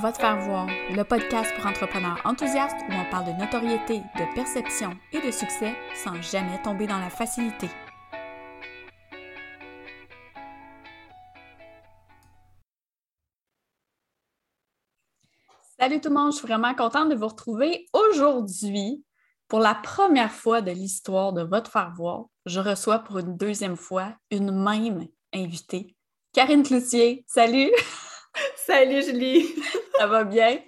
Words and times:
Va 0.00 0.10
te 0.10 0.18
faire 0.18 0.40
voir, 0.40 0.66
le 0.66 1.02
podcast 1.04 1.54
pour 1.54 1.66
entrepreneurs 1.66 2.18
enthousiastes 2.24 2.78
où 2.88 2.92
on 2.92 3.10
parle 3.10 3.26
de 3.26 3.38
notoriété, 3.38 3.98
de 3.98 4.34
perception 4.34 4.96
et 5.12 5.20
de 5.20 5.30
succès 5.30 5.74
sans 5.94 6.20
jamais 6.22 6.60
tomber 6.62 6.86
dans 6.86 6.98
la 6.98 7.10
facilité. 7.10 7.68
Salut 15.78 16.00
tout 16.00 16.08
le 16.08 16.14
monde, 16.14 16.32
je 16.32 16.38
suis 16.38 16.46
vraiment 16.46 16.74
contente 16.74 17.10
de 17.10 17.14
vous 17.14 17.28
retrouver 17.28 17.86
aujourd'hui. 17.92 19.04
Pour 19.46 19.60
la 19.60 19.74
première 19.74 20.32
fois 20.32 20.62
de 20.62 20.70
l'histoire 20.70 21.34
de 21.34 21.42
votre 21.42 21.70
faire 21.70 21.92
voir, 21.94 22.24
je 22.46 22.60
reçois 22.60 23.00
pour 23.00 23.18
une 23.18 23.36
deuxième 23.36 23.76
fois 23.76 24.14
une 24.30 24.52
même 24.52 25.06
invitée, 25.34 25.94
Karine 26.32 26.62
Cloutier. 26.62 27.24
Salut! 27.28 27.70
Salut 28.66 29.02
Julie! 29.02 29.46
Ça 29.98 30.06
va 30.06 30.22
bien? 30.22 30.58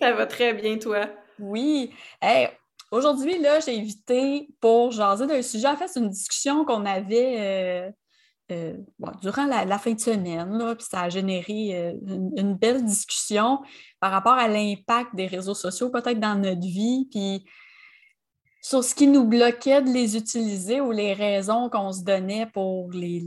Ça 0.00 0.12
va 0.12 0.26
très 0.26 0.54
bien, 0.54 0.78
toi? 0.78 1.06
Oui. 1.38 1.92
Aujourd'hui, 2.90 3.38
là, 3.38 3.60
j'ai 3.60 3.78
invité 3.78 4.48
pour 4.58 4.90
jaser 4.90 5.26
d'un 5.26 5.42
sujet. 5.42 5.68
En 5.68 5.76
fait, 5.76 5.88
c'est 5.88 6.00
une 6.00 6.08
discussion 6.08 6.64
qu'on 6.64 6.86
avait 6.86 7.36
euh, 7.38 7.90
euh, 8.52 8.74
durant 9.20 9.44
la, 9.44 9.78
fin 9.78 9.92
de 9.92 10.00
semaine, 10.00 10.56
là, 10.56 10.74
puis 10.76 10.86
ça 10.88 11.02
a 11.02 11.08
généré 11.10 11.76
euh, 11.76 11.92
une, 12.36 12.54
belle 12.54 12.82
discussion 12.84 13.60
par 14.00 14.12
rapport 14.12 14.34
à 14.34 14.48
l'impact 14.48 15.14
des 15.14 15.26
réseaux 15.26 15.54
sociaux, 15.54 15.90
peut-être 15.90 16.20
dans 16.20 16.40
notre 16.40 16.60
vie, 16.60 17.06
puis 17.10 17.44
sur 18.66 18.82
ce 18.82 18.96
qui 18.96 19.06
nous 19.06 19.24
bloquait 19.24 19.80
de 19.80 19.90
les 19.90 20.16
utiliser 20.16 20.80
ou 20.80 20.90
les 20.90 21.12
raisons 21.12 21.70
qu'on 21.70 21.92
se 21.92 22.02
donnait 22.02 22.46
pour 22.46 22.90
les, 22.90 23.20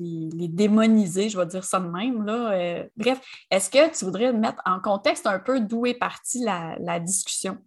démoniser, 0.49 1.29
je 1.29 1.39
vais 1.39 1.45
dire 1.45 1.63
ça 1.63 1.79
de 1.79 1.87
même. 1.87 2.25
Là. 2.25 2.51
Euh, 2.51 2.83
bref, 2.97 3.21
est-ce 3.49 3.69
que 3.69 3.97
tu 3.97 4.03
voudrais 4.03 4.33
mettre 4.33 4.61
en 4.65 4.81
contexte 4.81 5.25
un 5.25 5.39
peu 5.39 5.61
d'où 5.61 5.85
est 5.85 5.93
partie 5.93 6.43
la 6.43 6.99
discussion? 6.99 7.57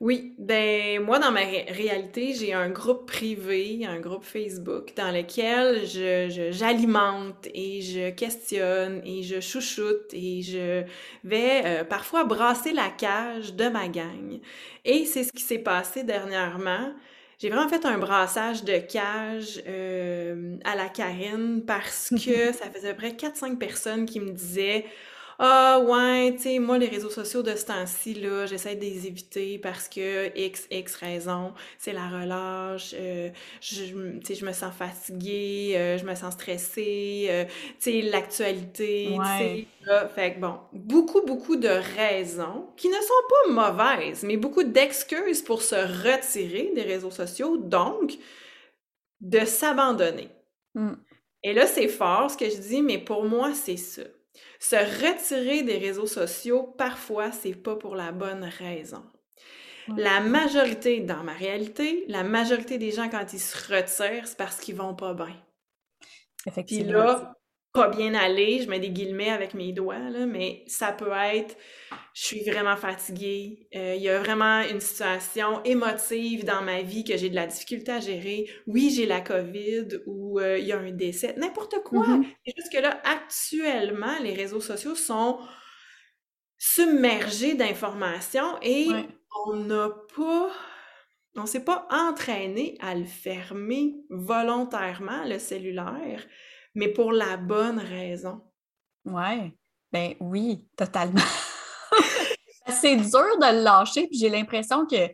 Oui, 0.00 0.34
ben 0.38 1.04
moi 1.04 1.18
dans 1.18 1.30
ma 1.30 1.40
réalité, 1.40 2.32
j'ai 2.32 2.54
un 2.54 2.70
groupe 2.70 3.06
privé, 3.06 3.84
un 3.86 4.00
groupe 4.00 4.24
Facebook 4.24 4.94
dans 4.96 5.10
lequel 5.14 5.86
je, 5.86 6.48
j'alimente 6.50 7.46
et 7.52 7.82
je 7.82 8.08
questionne 8.08 9.02
et 9.04 9.22
je 9.22 9.40
chouchoute 9.40 10.14
et 10.14 10.40
je 10.40 10.84
vais 11.22 11.62
euh, 11.66 11.84
parfois 11.84 12.24
brasser 12.24 12.72
la 12.72 12.88
cage 12.88 13.52
de 13.54 13.68
ma 13.68 13.88
gang. 13.88 14.40
Et 14.86 15.04
c'est 15.04 15.24
ce 15.24 15.32
qui 15.32 15.42
s'est 15.42 15.58
passé 15.58 16.02
dernièrement. 16.02 16.94
J'ai 17.38 17.50
vraiment 17.50 17.68
fait 17.68 17.84
un 17.84 17.98
brassage 17.98 18.64
de 18.64 18.78
cage 18.78 19.62
euh, 19.68 20.56
à 20.64 20.76
la 20.76 20.88
Karine 20.88 21.62
parce 21.66 22.08
que 22.24 22.52
ça 22.54 22.70
faisait 22.70 22.88
à 22.88 22.94
peu 22.94 23.06
près 23.06 23.10
4-5 23.10 23.58
personnes 23.58 24.06
qui 24.06 24.20
me 24.20 24.30
disaient 24.30 24.86
ah 25.42 25.80
ouais, 25.80 26.34
tu 26.34 26.42
sais, 26.42 26.58
moi, 26.58 26.76
les 26.76 26.86
réseaux 26.86 27.08
sociaux 27.08 27.42
de 27.42 27.54
ce 27.56 27.64
temps-ci, 27.64 28.12
là, 28.12 28.44
j'essaie 28.44 28.76
de 28.76 28.82
les 28.82 29.06
éviter 29.06 29.58
parce 29.58 29.88
que 29.88 30.38
X, 30.38 30.66
X 30.70 30.96
raison, 30.96 31.54
c'est 31.78 31.94
la 31.94 32.10
relâche, 32.10 32.94
euh, 32.94 33.30
je, 33.62 33.84
tu 34.18 34.20
sais, 34.22 34.34
je 34.34 34.44
me 34.44 34.52
sens 34.52 34.74
fatiguée, 34.74 35.72
euh, 35.76 35.96
je 35.96 36.04
me 36.04 36.14
sens 36.14 36.34
stressée, 36.34 37.28
euh, 37.30 37.44
tu 37.46 37.52
sais, 37.78 38.02
l'actualité, 38.02 39.16
tu 39.16 39.24
sais, 39.24 39.66
fait 40.14 40.34
que 40.34 40.40
bon, 40.40 40.58
beaucoup, 40.74 41.22
beaucoup 41.22 41.56
de 41.56 41.68
raisons 41.96 42.68
qui 42.76 42.90
ne 42.90 42.96
sont 42.96 43.54
pas 43.56 43.72
mauvaises, 43.72 44.22
mais 44.24 44.36
beaucoup 44.36 44.62
d'excuses 44.62 45.40
pour 45.40 45.62
se 45.62 45.74
retirer 45.74 46.70
des 46.74 46.82
réseaux 46.82 47.10
sociaux, 47.10 47.56
donc 47.56 48.18
de 49.22 49.46
s'abandonner. 49.46 50.28
Mm. 50.74 50.92
Et 51.44 51.54
là, 51.54 51.66
c'est 51.66 51.88
fort 51.88 52.30
ce 52.30 52.36
que 52.36 52.50
je 52.50 52.58
dis, 52.58 52.82
mais 52.82 52.98
pour 52.98 53.24
moi, 53.24 53.54
c'est 53.54 53.78
ça. 53.78 54.02
Se 54.58 54.76
retirer 54.76 55.62
des 55.62 55.78
réseaux 55.78 56.06
sociaux, 56.06 56.62
parfois, 56.62 57.32
c'est 57.32 57.54
pas 57.54 57.76
pour 57.76 57.96
la 57.96 58.12
bonne 58.12 58.44
raison. 58.44 59.04
La 59.96 60.20
majorité, 60.20 61.00
dans 61.00 61.24
ma 61.24 61.32
réalité, 61.32 62.04
la 62.08 62.22
majorité 62.22 62.78
des 62.78 62.92
gens, 62.92 63.08
quand 63.08 63.32
ils 63.32 63.40
se 63.40 63.74
retirent, 63.74 64.26
c'est 64.26 64.36
parce 64.36 64.60
qu'ils 64.60 64.76
vont 64.76 64.94
pas 64.94 65.14
bien. 65.14 65.36
Effectivement. 66.46 66.84
Puis 66.84 66.92
là, 66.92 67.39
pas 67.72 67.88
bien 67.88 68.14
aller, 68.14 68.62
je 68.62 68.68
mets 68.68 68.80
des 68.80 68.90
guillemets 68.90 69.30
avec 69.30 69.54
mes 69.54 69.72
doigts, 69.72 70.10
là, 70.10 70.26
mais 70.26 70.64
ça 70.66 70.92
peut 70.92 71.12
être 71.12 71.56
je 72.12 72.24
suis 72.24 72.42
vraiment 72.42 72.76
fatiguée, 72.76 73.68
euh, 73.74 73.94
il 73.96 74.02
y 74.02 74.08
a 74.08 74.18
vraiment 74.18 74.62
une 74.62 74.80
situation 74.80 75.62
émotive 75.62 76.44
dans 76.44 76.62
ma 76.62 76.82
vie 76.82 77.04
que 77.04 77.16
j'ai 77.16 77.30
de 77.30 77.36
la 77.36 77.46
difficulté 77.46 77.92
à 77.92 78.00
gérer. 78.00 78.50
Oui, 78.66 78.90
j'ai 78.90 79.06
la 79.06 79.20
COVID 79.20 80.00
ou 80.06 80.40
euh, 80.40 80.58
il 80.58 80.66
y 80.66 80.72
a 80.72 80.78
un 80.78 80.90
décès, 80.90 81.34
n'importe 81.36 81.76
quoi. 81.84 82.06
Mm-hmm. 82.06 82.26
C'est 82.44 82.54
juste 82.56 82.72
que 82.72 82.78
là, 82.78 83.00
actuellement, 83.04 84.18
les 84.22 84.34
réseaux 84.34 84.60
sociaux 84.60 84.96
sont 84.96 85.38
submergés 86.58 87.54
d'informations 87.54 88.58
et 88.60 88.88
on 89.46 89.56
n'a 89.56 89.90
pas 90.14 90.50
on 91.36 91.46
s'est 91.46 91.64
pas 91.64 91.86
entraîné 91.90 92.76
à 92.80 92.96
le 92.96 93.04
fermer 93.04 93.94
volontairement, 94.10 95.24
le 95.26 95.38
cellulaire 95.38 96.26
mais 96.74 96.88
pour 96.88 97.12
la 97.12 97.36
bonne 97.36 97.78
raison. 97.78 98.42
Ouais, 99.04 99.52
ben 99.92 100.14
oui, 100.20 100.68
totalement. 100.76 101.20
c'est 102.68 102.96
dur 102.96 103.38
de 103.38 103.56
le 103.56 103.62
lâcher, 103.62 104.06
puis 104.06 104.18
j'ai 104.18 104.28
l'impression 104.28 104.86
que 104.86 105.08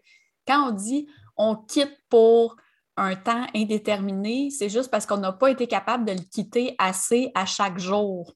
quand 0.46 0.68
on 0.68 0.72
dit 0.72 1.08
on 1.36 1.56
quitte 1.56 1.96
pour 2.08 2.56
un 2.96 3.14
temps 3.14 3.46
indéterminé, 3.54 4.50
c'est 4.50 4.68
juste 4.68 4.90
parce 4.90 5.06
qu'on 5.06 5.18
n'a 5.18 5.32
pas 5.32 5.50
été 5.50 5.66
capable 5.66 6.04
de 6.06 6.12
le 6.12 6.24
quitter 6.32 6.74
assez 6.78 7.30
à 7.34 7.44
chaque 7.44 7.78
jour. 7.78 8.34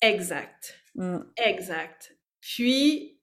Exact. 0.00 0.76
Mm. 0.96 1.18
Exact. 1.36 2.16
Puis 2.40 3.20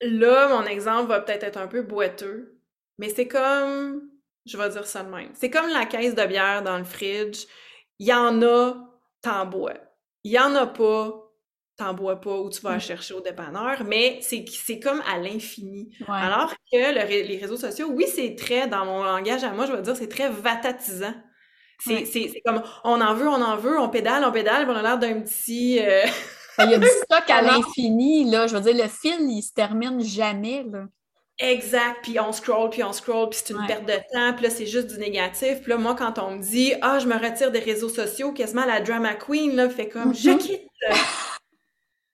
là, 0.00 0.48
mon 0.48 0.66
exemple 0.66 1.08
va 1.08 1.20
peut-être 1.20 1.44
être 1.44 1.56
un 1.56 1.68
peu 1.68 1.82
boiteux, 1.82 2.60
mais 2.98 3.08
c'est 3.08 3.28
comme, 3.28 4.10
je 4.44 4.56
vais 4.56 4.68
dire 4.70 4.86
ça 4.86 5.04
de 5.04 5.10
même, 5.10 5.30
c'est 5.34 5.50
comme 5.50 5.68
la 5.68 5.86
caisse 5.86 6.14
de 6.14 6.24
bière 6.26 6.62
dans 6.62 6.78
le 6.78 6.84
fridge 6.84 7.46
il 8.00 8.06
y 8.06 8.14
en 8.14 8.42
a, 8.42 8.74
t'en 9.20 9.46
bois. 9.46 9.74
Il 10.24 10.32
y 10.32 10.38
en 10.38 10.54
a 10.54 10.66
pas, 10.66 11.12
t'en 11.76 11.92
bois 11.92 12.18
pas 12.18 12.38
ou 12.38 12.48
tu 12.48 12.62
vas 12.62 12.76
mmh. 12.76 12.80
chercher 12.80 13.14
au 13.14 13.20
dépanneur, 13.20 13.84
mais 13.84 14.18
c'est 14.22 14.80
comme 14.80 15.02
à 15.06 15.18
l'infini. 15.18 15.94
Alors 16.08 16.50
que 16.72 17.28
les 17.28 17.36
réseaux 17.36 17.58
sociaux, 17.58 17.90
oui, 17.92 18.06
c'est 18.12 18.34
très, 18.36 18.66
dans 18.66 18.86
mon 18.86 19.04
langage 19.04 19.44
à 19.44 19.52
moi, 19.52 19.66
je 19.66 19.72
vais 19.72 19.82
dire, 19.82 19.96
c'est 19.96 20.08
très 20.08 20.30
vatatisant. 20.30 21.14
C'est 21.78 22.42
comme, 22.44 22.62
on 22.84 23.00
en 23.00 23.14
veut, 23.14 23.28
on 23.28 23.42
en 23.42 23.56
veut, 23.56 23.78
on 23.78 23.88
pédale, 23.90 24.24
on 24.24 24.32
pédale, 24.32 24.68
on 24.68 24.74
a 24.74 24.82
l'air 24.82 24.98
d'un 24.98 25.20
petit... 25.20 25.78
Euh, 25.80 26.02
il 26.58 26.70
y 26.70 26.74
a 26.74 26.78
du 26.78 26.86
stock 27.04 27.28
à 27.28 27.42
l'infini, 27.42 28.30
là. 28.30 28.46
Je 28.46 28.56
veux 28.56 28.62
dire, 28.62 28.82
le 28.82 28.88
fil, 28.88 29.18
il 29.30 29.42
se 29.42 29.52
termine 29.52 30.02
jamais, 30.02 30.64
là. 30.64 30.86
Exact, 31.42 32.00
puis 32.02 32.20
on 32.20 32.32
scroll, 32.32 32.68
puis 32.68 32.84
on 32.84 32.92
scroll, 32.92 33.30
puis 33.30 33.40
c'est 33.42 33.54
une 33.54 33.66
perte 33.66 33.86
de 33.86 33.94
temps, 34.12 34.34
puis 34.34 34.44
là, 34.44 34.50
c'est 34.50 34.66
juste 34.66 34.88
du 34.88 34.98
négatif. 34.98 35.62
Puis 35.62 35.70
là, 35.70 35.78
moi, 35.78 35.94
quand 35.94 36.18
on 36.18 36.32
me 36.32 36.42
dit 36.42 36.74
«Ah, 36.82 36.98
je 36.98 37.06
me 37.06 37.14
retire 37.14 37.50
des 37.50 37.60
réseaux 37.60 37.88
sociaux, 37.88 38.32
quasiment 38.32 38.66
la 38.66 38.82
drama 38.82 39.14
queen, 39.14 39.56
là, 39.56 39.70
fait 39.70 39.88
comme 39.88 40.14
Je 40.14 40.30
mm-hmm. 40.30 40.38
quitte!» 40.38 40.68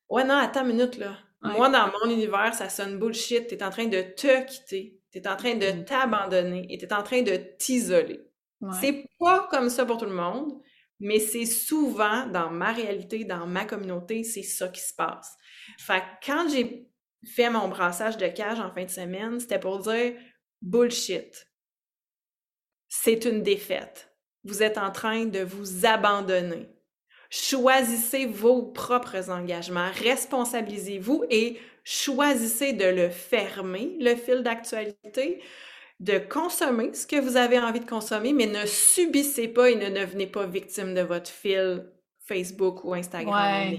Ouais, 0.08 0.22
non, 0.22 0.36
attends 0.36 0.60
une 0.60 0.76
minute, 0.76 0.96
là. 0.96 1.18
Moi, 1.42 1.68
dans 1.68 1.90
mon 1.90 2.10
univers, 2.10 2.54
ça 2.54 2.68
sonne 2.68 2.98
bullshit. 2.98 3.48
T'es 3.48 3.62
en 3.62 3.70
train 3.70 3.86
de 3.86 4.00
te 4.00 4.44
quitter, 4.44 5.00
t'es 5.10 5.26
en 5.28 5.36
train 5.36 5.54
de 5.54 5.72
mm. 5.72 5.84
t'abandonner 5.84 6.66
et 6.70 6.78
t'es 6.78 6.92
en 6.92 7.02
train 7.02 7.22
de 7.22 7.36
t'isoler. 7.58 8.20
C'est 8.80 9.06
pas 9.18 9.48
comme 9.50 9.68
ça 9.68 9.84
pour 9.84 9.98
tout 9.98 10.06
le 10.06 10.14
monde, 10.14 10.60
mais 10.98 11.18
c'est 11.18 11.46
souvent, 11.46 12.26
dans 12.26 12.50
ma 12.50 12.72
réalité, 12.72 13.24
dans 13.24 13.46
ma 13.46 13.64
communauté, 13.64 14.24
c'est 14.24 14.42
ça 14.42 14.68
qui 14.68 14.80
se 14.80 14.94
passe. 14.94 15.36
Fait 15.78 16.00
que 16.00 16.26
quand 16.26 16.48
j'ai 16.48 16.88
fait 17.26 17.50
mon 17.50 17.68
brassage 17.68 18.16
de 18.16 18.28
cage 18.28 18.60
en 18.60 18.72
fin 18.72 18.84
de 18.84 18.90
semaine, 18.90 19.40
c'était 19.40 19.58
pour 19.58 19.80
dire 19.80 20.14
bullshit. 20.62 21.48
C'est 22.88 23.24
une 23.24 23.42
défaite. 23.42 24.12
Vous 24.44 24.62
êtes 24.62 24.78
en 24.78 24.90
train 24.92 25.24
de 25.26 25.40
vous 25.40 25.86
abandonner. 25.86 26.68
Choisissez 27.28 28.26
vos 28.26 28.62
propres 28.62 29.30
engagements, 29.30 29.90
responsabilisez-vous 30.02 31.24
et 31.28 31.58
choisissez 31.84 32.72
de 32.72 32.84
le 32.84 33.10
fermer, 33.10 33.96
le 34.00 34.14
fil 34.14 34.42
d'actualité, 34.42 35.42
de 35.98 36.18
consommer 36.18 36.94
ce 36.94 37.06
que 37.06 37.20
vous 37.20 37.36
avez 37.36 37.58
envie 37.58 37.80
de 37.80 37.88
consommer, 37.88 38.32
mais 38.32 38.46
ne 38.46 38.64
subissez 38.66 39.48
pas 39.48 39.70
et 39.70 39.74
ne 39.74 39.90
devenez 39.90 40.26
pas 40.28 40.46
victime 40.46 40.94
de 40.94 41.00
votre 41.00 41.30
fil 41.30 41.90
Facebook 42.26 42.84
ou 42.84 42.94
Instagram. 42.94 43.78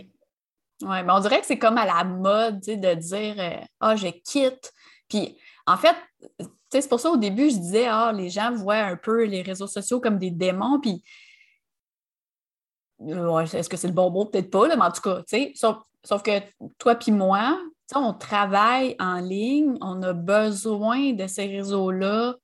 Oui, 0.82 1.04
mais 1.04 1.12
on 1.12 1.20
dirait 1.20 1.40
que 1.40 1.48
c'est 1.48 1.58
comme 1.58 1.78
à 1.78 1.86
la 1.86 2.04
mode 2.04 2.60
de 2.60 2.94
dire 2.94 3.36
euh, 3.40 3.66
Ah, 3.80 3.96
je 3.96 4.08
quitte. 4.08 4.72
Puis 5.10 5.38
en 5.66 5.78
fait, 5.78 5.96
c'est 6.70 6.88
pour 6.88 7.00
ça 7.00 7.10
au 7.10 7.18
début, 7.18 7.50
je 7.50 7.58
disais 7.58 7.88
Ah, 7.88 8.12
les 8.14 8.30
gens 8.30 8.52
voient 8.54 8.76
un 8.76 8.96
peu 8.96 9.24
les 9.24 9.42
réseaux 9.42 9.68
sociaux 9.68 10.00
comme 10.00 10.18
des 10.20 10.32
démons. 10.32 10.80
Puis 10.80 11.04
est-ce 13.00 13.70
que 13.70 13.78
c'est 13.78 13.88
le 13.88 13.94
bon 13.94 14.10
mot? 14.12 14.26
Peut-être 14.26 14.50
pas, 14.50 14.68
mais 14.76 14.82
en 14.82 14.92
tout 14.92 15.02
cas, 15.02 15.22
sauf, 15.56 15.78
sauf 16.04 16.24
que 16.24 16.40
toi 16.78 16.96
puis 16.96 17.12
moi, 17.12 17.60
on 17.96 18.14
travaille 18.14 18.96
en 19.00 19.20
ligne, 19.20 19.78
on 19.82 20.02
a 20.04 20.14
besoin 20.14 21.14
de 21.14 21.28
ces 21.28 21.46
réseaux-là 21.46 22.36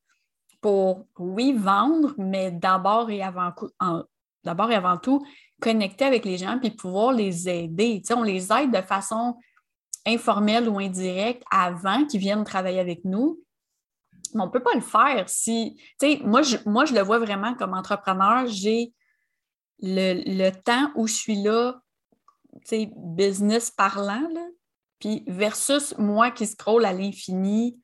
pour, 0.62 1.06
oui, 1.20 1.54
vendre, 1.54 2.14
mais 2.18 2.52
d'abord 2.52 3.10
et 3.10 3.22
avant, 3.22 3.52
d'abord 4.44 4.72
et 4.72 4.76
avant 4.76 4.98
tout, 4.98 5.26
connecter 5.62 6.06
avec 6.06 6.26
les 6.26 6.38
gens 6.38 6.60
puis 6.60 6.72
pouvoir 6.72 7.14
les 7.14 7.48
aider. 7.50 8.02
on 8.12 8.24
les 8.24 8.52
aide 8.52 8.72
de 8.72 8.82
façon 8.82 9.38
informel 10.06 10.68
ou 10.68 10.80
indirect 10.80 11.44
avant 11.50 12.06
qu'ils 12.06 12.20
viennent 12.20 12.44
travailler 12.44 12.80
avec 12.80 13.06
nous. 13.06 13.40
Mais 14.34 14.42
on 14.42 14.48
ne 14.48 14.52
peut 14.52 14.64
pas 14.64 14.74
le 14.74 14.82
faire 14.82 15.30
si, 15.30 15.80
moi 16.24 16.42
je, 16.42 16.58
moi, 16.66 16.86
je 16.86 16.94
le 16.94 17.02
vois 17.02 17.20
vraiment 17.20 17.56
comme 17.56 17.74
entrepreneur, 17.74 18.48
j'ai 18.48 18.94
le, 19.80 20.50
temps 20.52 20.92
où 20.96 21.08
je 21.08 21.14
suis 21.14 21.42
là, 21.42 21.80
business 22.96 23.72
parlant, 23.72 24.28
là, 24.34 24.46
puis 25.00 25.24
versus 25.28 25.96
moi 25.98 26.32
qui 26.32 26.48
scroll 26.48 26.86
à 26.86 26.94
l'infini 26.94 27.80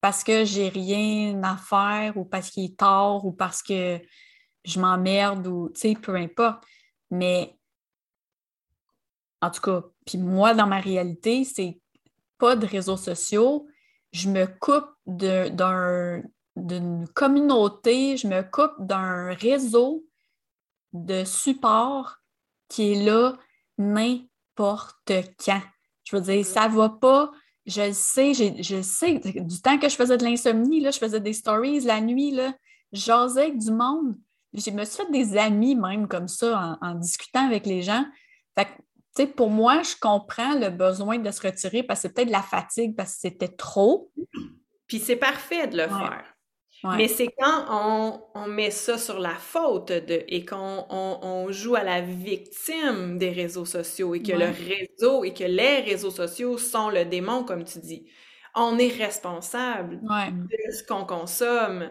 parce 0.00 0.22
que 0.22 0.44
j'ai 0.44 0.68
rien 0.68 1.42
à 1.42 1.56
faire 1.56 2.16
ou 2.16 2.24
parce 2.24 2.50
qu'il 2.50 2.64
est 2.64 2.78
tard 2.78 3.24
ou 3.24 3.32
parce 3.32 3.62
que 3.62 4.00
je 4.64 4.78
m'emmerde 4.78 5.46
ou, 5.46 5.72
peu 6.02 6.14
importe. 6.14 6.64
Mais 7.10 7.58
en 9.40 9.50
tout 9.50 9.60
cas, 9.60 9.82
puis 10.04 10.18
moi, 10.18 10.54
dans 10.54 10.66
ma 10.66 10.80
réalité, 10.80 11.44
c'est 11.44 11.80
pas 12.38 12.56
de 12.56 12.66
réseaux 12.66 12.96
sociaux. 12.96 13.68
Je 14.12 14.28
me 14.28 14.46
coupe 14.46 14.88
d'une 15.06 17.08
communauté, 17.14 18.16
je 18.16 18.26
me 18.26 18.42
coupe 18.42 18.74
d'un 18.78 19.34
réseau 19.34 20.04
de 20.92 21.24
support 21.24 22.16
qui 22.68 22.92
est 22.92 23.04
là 23.04 23.36
n'importe 23.76 25.12
quand. 25.44 25.62
Je 26.04 26.16
veux 26.16 26.22
dire, 26.22 26.44
ça 26.44 26.68
va 26.68 26.88
pas. 26.88 27.30
Je 27.66 27.82
le 27.82 27.92
sais, 27.92 28.32
je 28.32 28.80
sais, 28.80 29.18
du 29.18 29.60
temps 29.60 29.78
que 29.78 29.90
je 29.90 29.96
faisais 29.96 30.16
de 30.16 30.24
l'insomnie, 30.24 30.82
je 30.82 30.98
faisais 30.98 31.20
des 31.20 31.34
stories 31.34 31.80
la 31.80 32.00
nuit, 32.00 32.30
là, 32.30 32.54
jasais 32.92 33.42
avec 33.42 33.58
du 33.58 33.70
monde. 33.70 34.16
Je 34.54 34.70
me 34.70 34.84
suis 34.84 35.04
fait 35.04 35.12
des 35.12 35.36
amis 35.36 35.74
même 35.74 36.08
comme 36.08 36.28
ça 36.28 36.78
en, 36.80 36.94
discutant 36.94 37.46
avec 37.46 37.66
les 37.66 37.82
gens. 37.82 38.04
Fait 38.56 38.68
pour 39.26 39.50
moi, 39.50 39.82
je 39.82 39.96
comprends 40.00 40.54
le 40.54 40.70
besoin 40.70 41.18
de 41.18 41.30
se 41.30 41.40
retirer 41.42 41.82
parce 41.82 42.00
que 42.00 42.08
c'est 42.08 42.14
peut-être 42.14 42.28
de 42.28 42.32
la 42.32 42.42
fatigue, 42.42 42.94
parce 42.96 43.14
que 43.14 43.20
c'était 43.22 43.48
trop. 43.48 44.12
Puis 44.86 45.00
c'est 45.00 45.16
parfait 45.16 45.66
de 45.66 45.76
le 45.76 45.88
faire. 45.88 46.24
Mais 46.96 47.08
c'est 47.08 47.28
quand 47.36 48.20
on, 48.34 48.46
met 48.46 48.70
ça 48.70 48.98
sur 48.98 49.18
la 49.18 49.34
faute 49.34 49.88
de, 49.88 50.22
et 50.28 50.44
qu'on 50.44 50.86
on, 50.88 51.50
joue 51.50 51.74
à 51.74 51.82
la 51.82 52.00
victime 52.00 53.18
des 53.18 53.30
réseaux 53.30 53.64
sociaux 53.64 54.14
et 54.14 54.22
que 54.22 54.32
le 54.32 54.46
réseau 54.46 55.24
et 55.24 55.34
que 55.34 55.44
les 55.44 55.80
réseaux 55.80 56.12
sociaux 56.12 56.56
sont 56.56 56.88
le 56.90 57.04
démon, 57.04 57.42
comme 57.42 57.64
tu 57.64 57.80
dis. 57.80 58.08
On 58.54 58.78
est 58.78 58.96
responsable 58.96 60.00
de 60.00 60.72
ce 60.72 60.84
qu'on 60.84 61.04
consomme. 61.04 61.90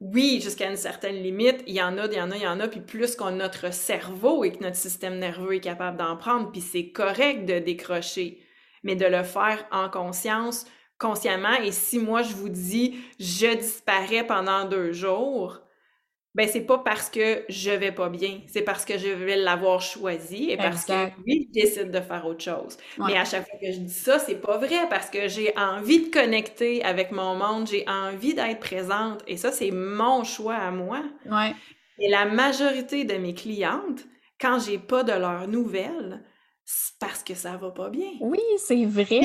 Oui, 0.00 0.40
jusqu'à 0.42 0.68
une 0.70 0.76
certaine 0.76 1.16
limite, 1.22 1.62
il 1.66 1.74
y 1.74 1.82
en 1.82 1.96
a, 1.96 2.06
il 2.06 2.12
y 2.14 2.20
en 2.20 2.30
a, 2.30 2.36
il 2.36 2.42
y 2.42 2.46
en 2.46 2.60
a, 2.60 2.68
puis 2.68 2.80
plus 2.80 3.16
qu'on 3.16 3.30
notre 3.30 3.72
cerveau 3.72 4.44
et 4.44 4.52
que 4.52 4.62
notre 4.62 4.76
système 4.76 5.18
nerveux 5.18 5.54
est 5.54 5.60
capable 5.60 5.96
d'en 5.96 6.16
prendre, 6.18 6.50
puis 6.52 6.60
c'est 6.60 6.90
correct 6.90 7.46
de 7.46 7.58
décrocher, 7.60 8.42
mais 8.82 8.94
de 8.94 9.06
le 9.06 9.22
faire 9.22 9.64
en 9.72 9.88
conscience, 9.88 10.66
consciemment. 10.98 11.54
Et 11.62 11.72
si 11.72 11.98
moi, 11.98 12.22
je 12.22 12.34
vous 12.34 12.50
dis, 12.50 12.98
je 13.18 13.56
disparais 13.56 14.26
pendant 14.26 14.66
deux 14.66 14.92
jours, 14.92 15.62
ben 16.36 16.46
c'est 16.46 16.66
pas 16.66 16.76
parce 16.76 17.08
que 17.08 17.44
je 17.48 17.70
vais 17.70 17.92
pas 17.92 18.10
bien, 18.10 18.40
c'est 18.46 18.60
parce 18.60 18.84
que 18.84 18.98
je 18.98 19.08
vais 19.08 19.36
l'avoir 19.36 19.80
choisi 19.80 20.50
et 20.50 20.58
parce 20.58 20.84
que 20.84 20.92
je 21.26 21.50
décide 21.50 21.90
de 21.90 22.00
faire 22.00 22.26
autre 22.26 22.44
chose. 22.44 22.76
Mais 22.98 23.16
à 23.16 23.24
chaque 23.24 23.48
fois 23.48 23.58
que 23.58 23.72
je 23.72 23.78
dis 23.78 23.92
ça, 23.92 24.18
c'est 24.18 24.34
pas 24.34 24.58
vrai 24.58 24.86
parce 24.90 25.08
que 25.08 25.28
j'ai 25.28 25.56
envie 25.56 26.06
de 26.06 26.10
connecter 26.12 26.84
avec 26.84 27.10
mon 27.10 27.36
monde, 27.36 27.66
j'ai 27.66 27.88
envie 27.88 28.34
d'être 28.34 28.60
présente 28.60 29.22
et 29.26 29.38
ça 29.38 29.50
c'est 29.50 29.70
mon 29.70 30.24
choix 30.24 30.56
à 30.56 30.70
moi. 30.70 31.02
Ouais. 31.24 31.54
Et 31.98 32.10
la 32.10 32.26
majorité 32.26 33.04
de 33.04 33.14
mes 33.14 33.32
clientes, 33.32 34.04
quand 34.38 34.58
j'ai 34.58 34.76
pas 34.76 35.04
de 35.04 35.12
leurs 35.12 35.48
nouvelles, 35.48 36.22
parce 36.98 37.22
que 37.22 37.34
ça 37.34 37.56
va 37.56 37.70
pas 37.70 37.90
bien. 37.90 38.10
Oui, 38.20 38.40
c'est 38.58 38.84
vrai. 38.84 39.20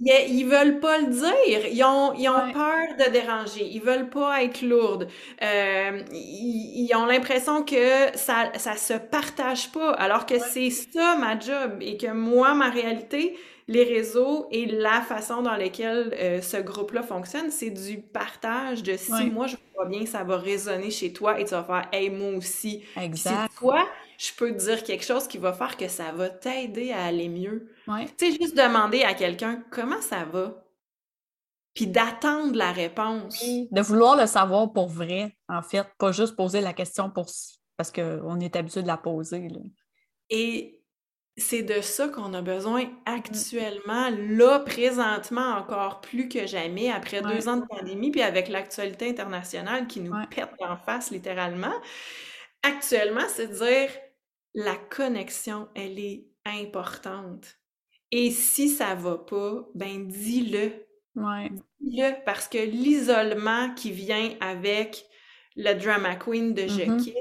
Ils, 0.00 0.44
veulent 0.44 0.80
pas 0.80 0.98
le 0.98 1.06
dire. 1.06 1.66
Ils 1.70 1.82
ont, 1.84 2.12
ils 2.14 2.28
ont 2.28 2.52
peur 2.52 2.96
de 2.98 3.10
déranger. 3.10 3.64
Ils 3.64 3.80
veulent 3.80 4.10
pas 4.10 4.42
être 4.42 4.60
lourdes. 4.62 5.08
Euh, 5.42 6.02
ils, 6.12 6.90
ont 6.94 7.06
l'impression 7.06 7.62
que 7.62 8.16
ça, 8.16 8.52
ça 8.56 8.76
se 8.76 8.94
partage 8.94 9.72
pas. 9.72 9.92
Alors 9.92 10.26
que 10.26 10.38
c'est 10.38 10.70
ça 10.70 11.16
ma 11.16 11.38
job 11.38 11.78
et 11.80 11.96
que 11.96 12.12
moi, 12.12 12.54
ma 12.54 12.68
réalité, 12.68 13.36
les 13.68 13.84
réseaux 13.84 14.46
et 14.50 14.66
la 14.66 15.00
façon 15.00 15.42
dans 15.42 15.56
laquelle 15.56 16.14
euh, 16.20 16.40
ce 16.40 16.58
groupe-là 16.58 17.02
fonctionne, 17.02 17.50
c'est 17.50 17.70
du 17.70 17.98
partage 17.98 18.82
de 18.82 18.96
si 18.96 19.30
moi 19.30 19.46
je 19.46 19.56
vois 19.74 19.86
bien, 19.86 20.06
ça 20.06 20.24
va 20.24 20.36
résonner 20.36 20.90
chez 20.90 21.12
toi 21.12 21.40
et 21.40 21.44
tu 21.44 21.50
vas 21.52 21.64
faire 21.64 21.88
Hey, 21.92 22.10
moi 22.10 22.36
aussi. 22.36 22.82
Exact. 23.00 23.50
Si 23.50 23.58
toi, 23.58 23.86
je 24.18 24.32
peux 24.34 24.52
te 24.52 24.58
dire 24.58 24.82
quelque 24.82 25.04
chose 25.04 25.26
qui 25.28 25.38
va 25.38 25.52
faire 25.52 25.76
que 25.76 25.88
ça 25.88 26.12
va 26.12 26.28
t'aider 26.28 26.92
à 26.92 27.04
aller 27.04 27.28
mieux. 27.28 27.72
Ouais. 27.86 28.06
Tu 28.18 28.32
sais, 28.32 28.38
juste 28.40 28.56
demander 28.56 29.02
à 29.02 29.14
quelqu'un 29.14 29.64
comment 29.70 30.00
ça 30.00 30.24
va. 30.24 30.62
Puis 31.74 31.86
d'attendre 31.86 32.56
la 32.56 32.72
réponse. 32.72 33.42
De 33.42 33.80
vouloir 33.82 34.16
le 34.16 34.26
savoir 34.26 34.72
pour 34.72 34.88
vrai, 34.88 35.36
en 35.48 35.62
fait, 35.62 35.86
pas 35.98 36.10
juste 36.10 36.34
poser 36.34 36.60
la 36.62 36.72
question 36.72 37.10
pour 37.10 37.26
parce 37.76 37.92
qu'on 37.92 38.40
est 38.40 38.56
habitué 38.56 38.82
de 38.82 38.86
la 38.86 38.96
poser. 38.96 39.48
Et 40.30 40.82
c'est 41.36 41.62
de 41.62 41.82
ça 41.82 42.08
qu'on 42.08 42.32
a 42.32 42.40
besoin 42.40 42.84
actuellement, 43.04 44.08
là, 44.10 44.60
présentement, 44.60 45.56
encore 45.58 46.00
plus 46.00 46.28
que 46.28 46.46
jamais, 46.46 46.90
après 46.90 47.20
deux 47.20 47.46
ans 47.48 47.58
de 47.58 47.66
pandémie, 47.66 48.10
puis 48.10 48.22
avec 48.22 48.48
l'actualité 48.48 49.10
internationale 49.10 49.86
qui 49.86 50.00
nous 50.00 50.14
pète 50.34 50.48
en 50.60 50.78
face, 50.78 51.10
littéralement. 51.10 51.74
Actuellement, 52.62 53.28
c'est 53.28 53.48
de 53.48 53.52
dire 53.52 53.90
la 54.56 54.74
connexion, 54.74 55.68
elle 55.74 55.98
est 55.98 56.26
importante. 56.46 57.58
Et 58.10 58.30
si 58.30 58.68
ça 58.68 58.94
va 58.94 59.18
pas, 59.18 59.68
ben 59.74 60.08
dis-le. 60.08 60.72
Dis-le 61.80 62.24
parce 62.24 62.48
que 62.48 62.58
l'isolement 62.58 63.72
qui 63.74 63.92
vient 63.92 64.34
avec 64.40 65.04
le 65.56 65.74
drama 65.74 66.16
queen 66.16 66.54
de 66.54 66.62
Je 66.62 66.82
mm-hmm. 66.82 67.14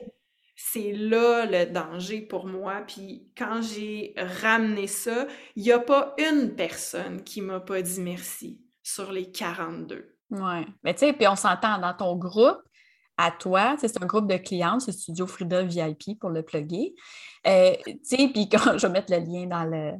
c'est 0.55 0.93
là 0.93 1.45
le 1.45 1.71
danger 1.71 2.21
pour 2.21 2.45
moi. 2.45 2.83
Puis 2.87 3.29
quand 3.37 3.61
j'ai 3.61 4.13
ramené 4.17 4.87
ça, 4.87 5.27
il 5.57 5.63
n'y 5.63 5.71
a 5.71 5.79
pas 5.79 6.15
une 6.17 6.55
personne 6.55 7.21
qui 7.23 7.41
m'a 7.41 7.59
pas 7.59 7.81
dit 7.81 8.01
merci 8.01 8.61
sur 8.81 9.11
les 9.11 9.29
42. 9.29 10.17
Oui. 10.31 10.65
Mais 10.83 10.93
tu 10.93 11.01
sais, 11.01 11.13
puis 11.13 11.27
on 11.27 11.35
s'entend 11.35 11.79
dans 11.79 11.93
ton 11.93 12.15
groupe, 12.15 12.61
à 13.17 13.31
toi. 13.31 13.75
C'est 13.79 14.01
un 14.01 14.05
groupe 14.05 14.27
de 14.27 14.37
clientes, 14.37 14.81
c'est 14.81 14.91
Studio 14.91 15.27
Frida 15.27 15.63
VIP 15.63 16.19
pour 16.19 16.29
le 16.29 16.43
plugger. 16.43 16.95
Euh, 17.47 17.75
puis 18.09 18.49
quand 18.49 18.77
je 18.77 18.87
vais 18.87 18.93
mettre 18.93 19.13
le 19.13 19.19
lien 19.19 19.45
dans 19.45 19.63
le, 19.63 19.93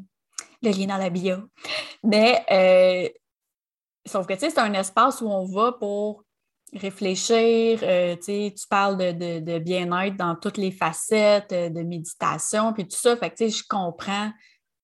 lien 0.62 0.88
dans 0.88 0.98
la 0.98 1.10
bio. 1.10 1.38
Mais 2.04 2.46
euh, 2.52 3.10
sauf 4.06 4.28
que 4.28 4.38
c'est 4.38 4.58
un 4.58 4.74
espace 4.74 5.22
où 5.22 5.28
on 5.28 5.46
va 5.46 5.74
pour 5.74 6.24
réfléchir. 6.74 7.80
Euh, 7.84 8.16
tu 8.18 8.68
parles 8.70 8.98
de, 8.98 9.60
bien-être 9.60 10.18
dans 10.18 10.36
toutes 10.36 10.58
les 10.58 10.72
facettes, 10.72 11.52
de 11.52 11.82
méditation, 11.84 12.74
puis 12.74 12.88
tout 12.88 12.98
ça. 12.98 13.16
Fait 13.16 13.34
je 13.38 13.64
comprends 13.68 14.32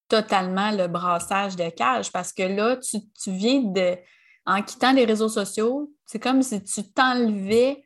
totalement 0.07 0.71
le 0.71 0.87
brassage 0.87 1.55
de 1.55 1.69
cage 1.69 2.11
parce 2.11 2.33
que 2.33 2.43
là, 2.43 2.77
tu, 2.77 2.97
tu 3.21 3.31
viens 3.31 3.61
de. 3.61 3.97
En 4.43 4.63
quittant 4.63 4.91
les 4.91 5.05
réseaux 5.05 5.29
sociaux, 5.29 5.91
c'est 6.07 6.19
comme 6.19 6.41
si 6.41 6.63
tu 6.63 6.91
t'enlevais 6.91 7.83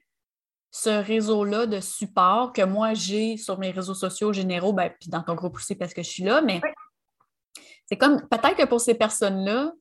ce 0.77 0.89
réseau-là 0.89 1.67
de 1.67 1.79
support 1.79 2.51
que 2.51 2.61
moi 2.61 2.93
j'ai 2.93 3.37
sur 3.37 3.57
mes 3.59 3.71
réseaux 3.71 3.93
sociaux 3.93 4.33
généraux, 4.33 4.73
ben, 4.73 4.91
puis 4.99 5.09
dans 5.09 5.23
ton 5.23 5.33
groupe 5.33 5.55
aussi 5.55 5.73
parce 5.73 5.93
que 5.93 6.03
je 6.03 6.09
suis 6.09 6.23
là, 6.23 6.41
mais 6.41 6.59
c'est 7.85 7.95
comme 7.95 8.19
peut-être 8.27 8.57
que 8.57 8.65
pour 8.65 8.81
ces 8.81 8.93
personnes-là, 8.93 9.71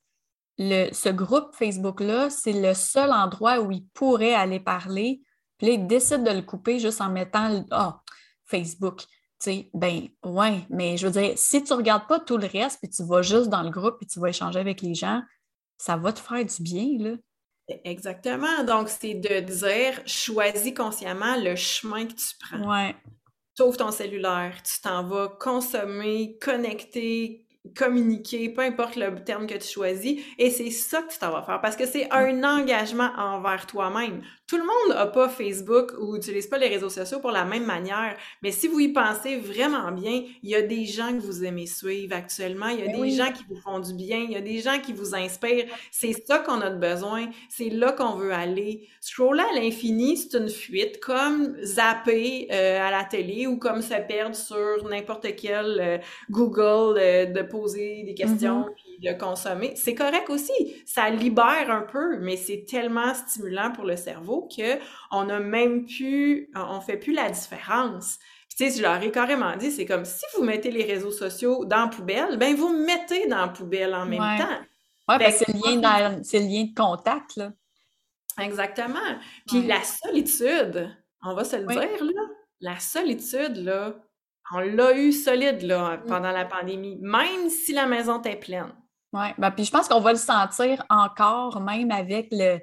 ce 0.56 1.08
groupe 1.08 1.52
Facebook-là, 1.56 2.30
c'est 2.30 2.52
le 2.52 2.74
seul 2.74 3.10
endroit 3.10 3.58
où 3.58 3.72
ils 3.72 3.84
pourraient 3.88 4.34
aller 4.34 4.60
parler. 4.60 5.20
Puis 5.58 5.66
là, 5.66 5.72
ils 5.72 5.86
décident 5.88 6.22
de 6.22 6.30
le 6.30 6.42
couper 6.42 6.78
juste 6.78 7.00
en 7.00 7.10
mettant 7.10 7.64
Ah, 7.72 8.00
Facebook. 8.44 9.00
Tu 9.00 9.06
sais, 9.40 9.70
ben 9.74 10.06
ouais, 10.24 10.64
mais 10.70 10.96
je 10.96 11.08
veux 11.08 11.20
dire, 11.20 11.32
si 11.36 11.64
tu 11.64 11.72
ne 11.72 11.78
regardes 11.78 12.06
pas 12.06 12.20
tout 12.20 12.38
le 12.38 12.46
reste, 12.46 12.78
puis 12.80 12.88
tu 12.88 13.02
vas 13.02 13.20
juste 13.20 13.48
dans 13.48 13.64
le 13.64 13.70
groupe, 13.70 13.96
puis 13.98 14.06
tu 14.06 14.20
vas 14.20 14.28
échanger 14.28 14.60
avec 14.60 14.80
les 14.80 14.94
gens, 14.94 15.22
ça 15.76 15.96
va 15.96 16.12
te 16.12 16.20
faire 16.20 16.44
du 16.44 16.62
bien, 16.62 16.86
là. 17.00 17.16
Exactement. 17.85 18.64
Donc, 18.64 18.88
c'est 18.88 19.14
de 19.14 19.40
dire, 19.40 20.02
choisis 20.06 20.75
consciemment 20.75 21.37
le 21.37 21.56
chemin 21.56 22.06
que 22.06 22.12
tu 22.12 22.37
prends. 22.40 22.71
Ouais. 22.71 22.94
Sauve 23.56 23.76
ton 23.76 23.90
cellulaire, 23.92 24.62
tu 24.62 24.80
t'en 24.80 25.04
vas 25.04 25.28
consommer, 25.28 26.37
connecter, 26.40 27.47
communiquer, 27.76 28.49
peu 28.50 28.62
importe 28.62 28.97
le 28.97 29.14
terme 29.25 29.47
que 29.47 29.54
tu 29.54 29.68
choisis, 29.68 30.21
et 30.38 30.50
c'est 30.50 30.71
ça 30.71 31.02
que 31.02 31.12
tu 31.12 31.18
t'en 31.18 31.30
vas 31.30 31.42
faire, 31.42 31.61
parce 31.61 31.76
que 31.76 31.87
c'est 31.87 32.11
un 32.12 32.42
engagement 32.42 33.11
envers 33.16 33.66
toi-même. 33.66 34.23
Tout 34.46 34.58
le 34.58 34.62
monde 34.62 34.96
n'a 34.96 35.06
pas 35.06 35.30
Facebook 35.30 35.92
ou 35.98 36.14
n'utilise 36.14 36.46
pas 36.46 36.58
les 36.58 36.68
réseaux 36.68 36.90
sociaux 36.90 37.18
pour 37.18 37.30
la 37.30 37.46
même 37.46 37.64
manière. 37.64 38.14
Mais 38.42 38.52
si 38.52 38.68
vous 38.68 38.78
y 38.78 38.88
pensez 38.88 39.38
vraiment 39.38 39.90
bien, 39.90 40.22
il 40.42 40.50
y 40.50 40.54
a 40.54 40.60
des 40.60 40.84
gens 40.84 41.12
que 41.12 41.22
vous 41.22 41.44
aimez 41.44 41.66
suivre 41.66 42.14
actuellement. 42.14 42.68
Il 42.68 42.80
y 42.80 42.82
a 42.82 42.92
ben 42.92 43.00
des 43.00 43.10
gens 43.10 43.32
qui 43.32 43.42
vous 43.48 43.56
font 43.56 43.78
du 43.78 43.94
bien. 43.94 44.18
Il 44.18 44.32
y 44.32 44.36
a 44.36 44.42
des 44.42 44.58
gens 44.58 44.78
qui 44.80 44.92
vous 44.92 45.14
inspirent. 45.14 45.64
C'est 45.90 46.12
ça 46.26 46.40
qu'on 46.40 46.60
a 46.60 46.68
besoin. 46.68 47.30
C'est 47.48 47.70
là 47.70 47.92
qu'on 47.92 48.16
veut 48.16 48.34
aller. 48.34 48.86
Scroller 49.00 49.44
à 49.50 49.58
l'infini, 49.58 50.18
c'est 50.18 50.36
une 50.36 50.50
fuite, 50.50 51.00
comme 51.00 51.56
zapper 51.62 52.48
euh, 52.52 52.86
à 52.86 52.90
la 52.90 53.04
télé 53.04 53.46
ou 53.46 53.56
comme 53.56 53.80
se 53.80 53.94
perdre 54.06 54.36
sur 54.36 54.86
n'importe 54.88 55.26
quel 55.36 55.80
euh, 55.80 55.98
Google 56.30 56.98
euh, 56.98 57.26
de 57.26 57.42
poser 57.42 58.02
des 58.04 58.14
questions 58.14 58.62
mm-hmm. 58.62 58.74
puis 58.74 59.08
de 59.08 59.18
consommer. 59.18 59.72
C'est 59.74 59.94
correct 59.94 60.28
aussi. 60.28 60.52
Ça 60.84 61.08
libère 61.08 61.70
un 61.70 61.82
peu, 61.82 62.18
mais 62.18 62.36
c'est 62.36 62.66
tellement 62.68 63.14
stimulant 63.14 63.72
pour 63.72 63.84
le 63.84 63.96
cerveau 63.96 64.33
que 64.42 64.78
on 65.10 65.28
a 65.28 65.40
même 65.40 65.86
plus, 65.86 66.50
on 66.54 66.80
fait 66.80 66.96
plus 66.96 67.12
la 67.12 67.30
différence. 67.30 68.18
tu 68.50 68.68
sais, 68.68 68.76
je 68.76 68.82
leur 68.82 69.02
ai 69.02 69.10
carrément 69.10 69.56
dit, 69.56 69.70
c'est 69.70 69.86
comme 69.86 70.04
si 70.04 70.24
vous 70.36 70.44
mettez 70.44 70.70
les 70.70 70.84
réseaux 70.84 71.10
sociaux 71.10 71.64
dans 71.64 71.84
la 71.84 71.88
poubelle, 71.88 72.36
ben 72.38 72.54
vous 72.54 72.70
mettez 72.84 73.26
dans 73.26 73.42
la 73.42 73.48
poubelle 73.48 73.94
en 73.94 74.06
même 74.06 74.38
temps. 74.38 74.60
Oui, 75.08 75.16
parce 75.18 75.38
que 75.38 75.44
c'est 75.46 75.52
le, 75.52 75.80
lien 75.80 76.20
c'est 76.22 76.38
le 76.38 76.46
lien 76.46 76.64
de 76.64 76.74
contact, 76.74 77.36
là. 77.36 77.52
Exactement. 78.40 78.98
Puis 79.46 79.62
la 79.62 79.82
solitude, 79.82 80.90
on 81.22 81.34
va 81.34 81.44
se 81.44 81.56
le 81.56 81.66
dire, 81.66 82.04
là, 82.04 82.22
la 82.60 82.78
solitude, 82.78 83.56
là, 83.58 83.94
on 84.52 84.58
l'a 84.58 84.96
eu 84.96 85.12
solide, 85.12 85.62
là, 85.62 85.98
mm. 85.98 86.06
pendant 86.06 86.30
la 86.30 86.44
pandémie, 86.44 86.98
même 87.00 87.48
si 87.48 87.72
la 87.72 87.86
maison 87.86 88.18
était 88.18 88.36
pleine. 88.36 88.72
Oui, 89.12 89.26
ben, 89.38 89.50
puis 89.52 89.64
je 89.64 89.70
pense 89.70 89.88
qu'on 89.88 90.00
va 90.00 90.12
le 90.12 90.18
sentir 90.18 90.84
encore, 90.90 91.60
même 91.60 91.90
avec 91.92 92.28
le, 92.32 92.58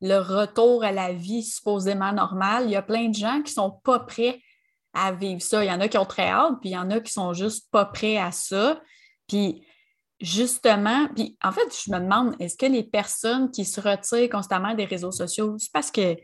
le 0.00 0.18
retour 0.18 0.84
à 0.84 0.92
la 0.92 1.12
vie 1.12 1.42
supposément 1.42 2.12
normale. 2.12 2.64
Il 2.66 2.70
y 2.70 2.76
a 2.76 2.82
plein 2.82 3.08
de 3.08 3.14
gens 3.14 3.36
qui 3.42 3.50
ne 3.52 3.62
sont 3.62 3.80
pas 3.82 4.00
prêts 4.00 4.40
à 4.92 5.12
vivre 5.12 5.42
ça. 5.42 5.64
Il 5.64 5.68
y 5.68 5.72
en 5.72 5.80
a 5.80 5.88
qui 5.88 5.98
ont 5.98 6.06
très 6.06 6.28
hâte, 6.28 6.54
puis 6.60 6.70
il 6.70 6.72
y 6.72 6.78
en 6.78 6.90
a 6.90 7.00
qui 7.00 7.12
sont 7.12 7.32
juste 7.32 7.70
pas 7.70 7.84
prêts 7.84 8.18
à 8.18 8.32
ça. 8.32 8.80
Puis 9.26 9.66
justement, 10.20 11.08
puis 11.14 11.36
en 11.42 11.52
fait, 11.52 11.68
je 11.84 11.90
me 11.90 11.98
demande, 11.98 12.34
est-ce 12.40 12.56
que 12.56 12.66
les 12.66 12.82
personnes 12.82 13.50
qui 13.50 13.64
se 13.64 13.80
retirent 13.80 14.30
constamment 14.30 14.74
des 14.74 14.84
réseaux 14.84 15.12
sociaux, 15.12 15.56
c'est 15.58 15.72
parce 15.72 15.90
que 15.90 16.16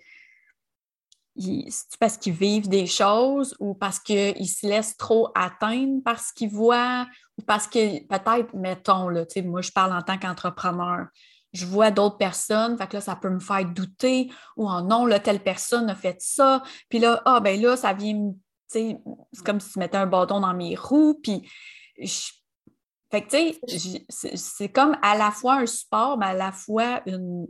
parce 1.98 2.18
qu'ils 2.18 2.34
vivent 2.34 2.68
des 2.68 2.86
choses 2.86 3.56
ou 3.58 3.74
parce 3.74 3.98
qu'ils 3.98 4.48
se 4.48 4.66
laissent 4.66 4.98
trop 4.98 5.30
atteindre 5.34 6.02
par 6.04 6.20
ce 6.20 6.32
qu'ils 6.34 6.50
voient 6.50 7.06
ou 7.38 7.42
parce 7.42 7.66
que 7.66 8.06
peut-être, 8.06 8.54
mettons, 8.54 9.08
là, 9.08 9.24
moi 9.44 9.62
je 9.62 9.72
parle 9.72 9.94
en 9.94 10.02
tant 10.02 10.18
qu'entrepreneur, 10.18 11.06
je 11.52 11.66
vois 11.66 11.90
d'autres 11.90 12.16
personnes, 12.16 12.78
fait 12.78 12.86
que 12.86 12.94
là, 12.94 13.00
ça 13.00 13.16
peut 13.16 13.30
me 13.30 13.40
faire 13.40 13.64
douter 13.64 14.30
ou 14.56 14.68
oh 14.68 14.80
non, 14.82 15.06
là, 15.06 15.20
telle 15.20 15.42
personne 15.42 15.90
a 15.90 15.94
fait 15.94 16.16
ça, 16.20 16.62
puis 16.88 16.98
là, 16.98 17.22
ah 17.24 17.40
ben 17.40 17.60
là, 17.60 17.76
ça 17.76 17.92
vient, 17.92 18.32
c'est 18.68 18.98
comme 19.44 19.60
si 19.60 19.72
tu 19.72 19.78
mettais 19.78 19.98
un 19.98 20.06
bâton 20.06 20.40
dans 20.40 20.54
mes 20.54 20.76
roues, 20.76 21.18
puis 21.22 21.48
je 22.00 22.32
fait 23.12 23.24
que, 23.24 23.58
tu 23.58 24.00
sais, 24.08 24.32
c'est 24.36 24.70
comme 24.70 24.96
à 25.02 25.18
la 25.18 25.30
fois 25.30 25.56
un 25.56 25.66
support, 25.66 26.16
mais 26.16 26.26
à 26.26 26.32
la 26.32 26.50
fois 26.50 27.02
une, 27.04 27.46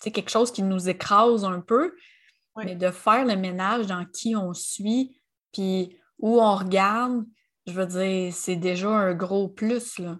quelque 0.00 0.30
chose 0.30 0.50
qui 0.50 0.62
nous 0.62 0.88
écrase 0.88 1.44
un 1.44 1.60
peu. 1.60 1.94
Mais 2.56 2.74
de 2.74 2.90
faire 2.90 3.26
le 3.26 3.36
ménage 3.36 3.86
dans 3.86 4.06
qui 4.06 4.34
on 4.34 4.54
suit, 4.54 5.20
puis 5.52 5.98
où 6.18 6.40
on 6.40 6.54
regarde, 6.54 7.22
je 7.66 7.72
veux 7.72 7.84
dire, 7.84 8.32
c'est 8.32 8.56
déjà 8.56 8.88
un 8.88 9.12
gros 9.12 9.48
plus, 9.48 9.98
là. 9.98 10.16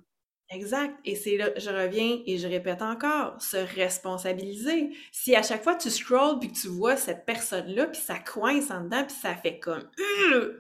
Exact. 0.51 0.95
Et 1.05 1.17
c'est 1.17 1.37
là, 1.37 1.51
je 1.57 1.71
reviens 1.71 2.21
et 2.25 2.39
je 2.39 2.47
répète 2.47 2.83
encore, 2.83 3.41
se 3.41 3.57
responsabiliser. 3.57 4.91
Si 5.11 5.35
à 5.35 5.43
chaque 5.43 5.65
fois 5.65 5.75
tu 5.75 5.91
scrolls 5.91 6.39
puis 6.39 6.53
que 6.53 6.57
tu 6.57 6.69
vois 6.69 6.97
cette 6.97 7.27
personne-là, 7.27 7.87
puis 7.87 8.01
ça 8.01 8.19
coince 8.19 8.71
en 8.71 8.85
dedans, 8.85 9.05
puis 9.05 9.17
ça 9.21 9.35
fait 9.35 9.59
comme... 9.59 9.89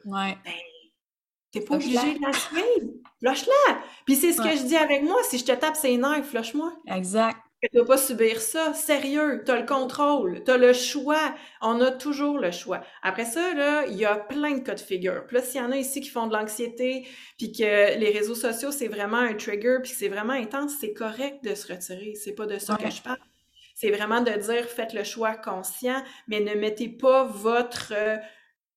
Ouais. 0.04 0.36
Ben, 0.44 0.52
T'es 1.52 1.60
pas 1.60 1.76
obligé 1.76 2.14
de 2.14 2.20
la 2.20 2.32
suivre. 2.32 2.92
Flush-la! 3.20 3.78
Puis 4.04 4.16
c'est 4.16 4.32
ce 4.32 4.42
que 4.42 4.50
je 4.50 4.64
dis 4.64 4.76
avec 4.76 5.02
moi. 5.02 5.16
Si 5.22 5.38
je 5.38 5.44
te 5.44 5.52
tape 5.52 5.76
ses 5.76 5.96
nerfs, 5.96 6.26
flush-moi. 6.26 6.72
Exact. 6.86 7.38
Tu 7.72 7.78
vas 7.78 7.84
pas 7.84 7.98
subir 7.98 8.40
ça. 8.40 8.72
Sérieux, 8.74 9.42
tu 9.44 9.50
as 9.50 9.60
le 9.60 9.66
contrôle, 9.66 10.42
tu 10.44 10.50
as 10.50 10.56
le 10.56 10.72
choix. 10.72 11.34
On 11.60 11.80
a 11.80 11.90
toujours 11.90 12.38
le 12.38 12.50
choix. 12.50 12.82
Après 13.02 13.24
ça, 13.24 13.54
là, 13.54 13.86
il 13.86 13.96
y 13.96 14.04
a 14.04 14.16
plein 14.16 14.56
de 14.56 14.60
cas 14.60 14.74
de 14.74 14.80
figure. 14.80 15.26
Plus 15.26 15.42
s'il 15.42 15.60
y 15.60 15.64
en 15.64 15.72
a 15.72 15.76
ici 15.76 16.00
qui 16.00 16.08
font 16.08 16.26
de 16.26 16.32
l'anxiété, 16.32 17.06
puis 17.38 17.52
que 17.52 17.98
les 17.98 18.10
réseaux 18.10 18.34
sociaux, 18.34 18.70
c'est 18.70 18.88
vraiment 18.88 19.18
un 19.18 19.34
trigger, 19.34 19.78
puis 19.82 19.92
que 19.92 19.98
c'est 19.98 20.08
vraiment 20.08 20.32
intense, 20.32 20.72
c'est 20.80 20.92
correct 20.92 21.42
de 21.44 21.54
se 21.54 21.72
retirer. 21.72 22.14
C'est 22.14 22.34
pas 22.34 22.46
de 22.46 22.58
ça 22.58 22.76
que 22.76 22.90
je 22.90 23.02
parle. 23.02 23.18
C'est 23.74 23.90
vraiment 23.90 24.22
de 24.22 24.30
dire, 24.30 24.64
faites 24.64 24.94
le 24.94 25.04
choix 25.04 25.34
conscient, 25.34 26.02
mais 26.28 26.40
ne 26.40 26.54
mettez 26.54 26.88
pas 26.88 27.24
votre... 27.24 27.92
Euh, 27.96 28.16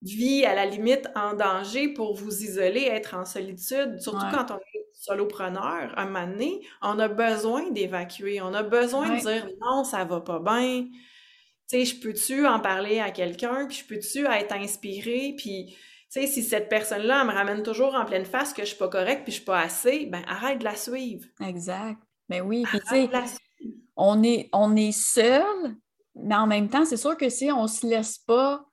vie 0.02 0.46
à 0.46 0.56
la 0.56 0.66
limite 0.66 1.10
en 1.16 1.34
danger 1.34 1.90
pour 1.90 2.16
vous 2.16 2.44
isoler, 2.44 2.84
être 2.84 3.16
en 3.16 3.26
solitude, 3.26 4.00
surtout 4.00 4.26
quand 4.32 4.52
on 4.52 4.58
est 4.58 4.69
solopreneur, 5.00 5.94
un 5.98 6.06
moment 6.06 6.28
donné, 6.28 6.62
on 6.82 7.00
a 7.00 7.08
besoin 7.08 7.72
d'évacuer, 7.72 8.42
on 8.42 8.54
a 8.54 8.64
besoin 8.64 9.16
de 9.16 9.22
dire 9.22 9.48
non, 9.62 9.84
ça 9.86 10.04
va 10.04 10.20
pas 10.20 10.40
bien. 10.40 10.88
Tu 11.70 11.86
sais, 11.86 11.86
je 11.86 12.00
peux-tu 12.02 12.46
en 12.46 12.60
parler 12.60 13.00
à 13.00 13.10
quelqu'un, 13.10 13.66
puis 13.68 13.78
je 13.78 13.86
peux-tu 13.86 14.26
être 14.26 14.54
inspiré, 14.54 15.36
puis 15.38 15.68
tu 15.68 15.76
sais, 16.10 16.28
si 16.28 16.44
cette 16.44 16.68
personne-là 16.68 17.24
me 17.24 17.32
ramène 17.32 17.64
toujours 17.64 17.96
en 17.96 18.04
pleine 18.04 18.26
face 18.26 18.52
que 18.52 18.64
je 18.64 18.70
suis 18.70 18.78
pas 18.78 18.90
correcte 18.90 19.24
puis 19.24 19.32
je 19.32 19.38
suis 19.38 19.46
pas 19.46 19.62
assez, 19.62 20.08
ben 20.08 20.24
arrête 20.28 20.60
de 20.60 20.64
la 20.66 20.76
suivre. 20.76 21.26
Exact. 21.46 21.98
Ben 22.28 22.42
oui, 22.42 22.64
puis 22.64 22.80
tu 22.80 22.88
sais, 22.88 23.10
on 23.96 24.22
est, 24.24 24.50
on 24.52 24.76
est 24.76 24.92
seul, 24.92 25.78
mais 26.16 26.36
en 26.36 26.48
même 26.48 26.68
temps, 26.68 26.84
c'est 26.84 26.98
sûr 26.98 27.16
que 27.16 27.30
si 27.30 27.52
on 27.52 27.68
se 27.68 27.88
laisse 27.88 28.18
pas 28.18 28.66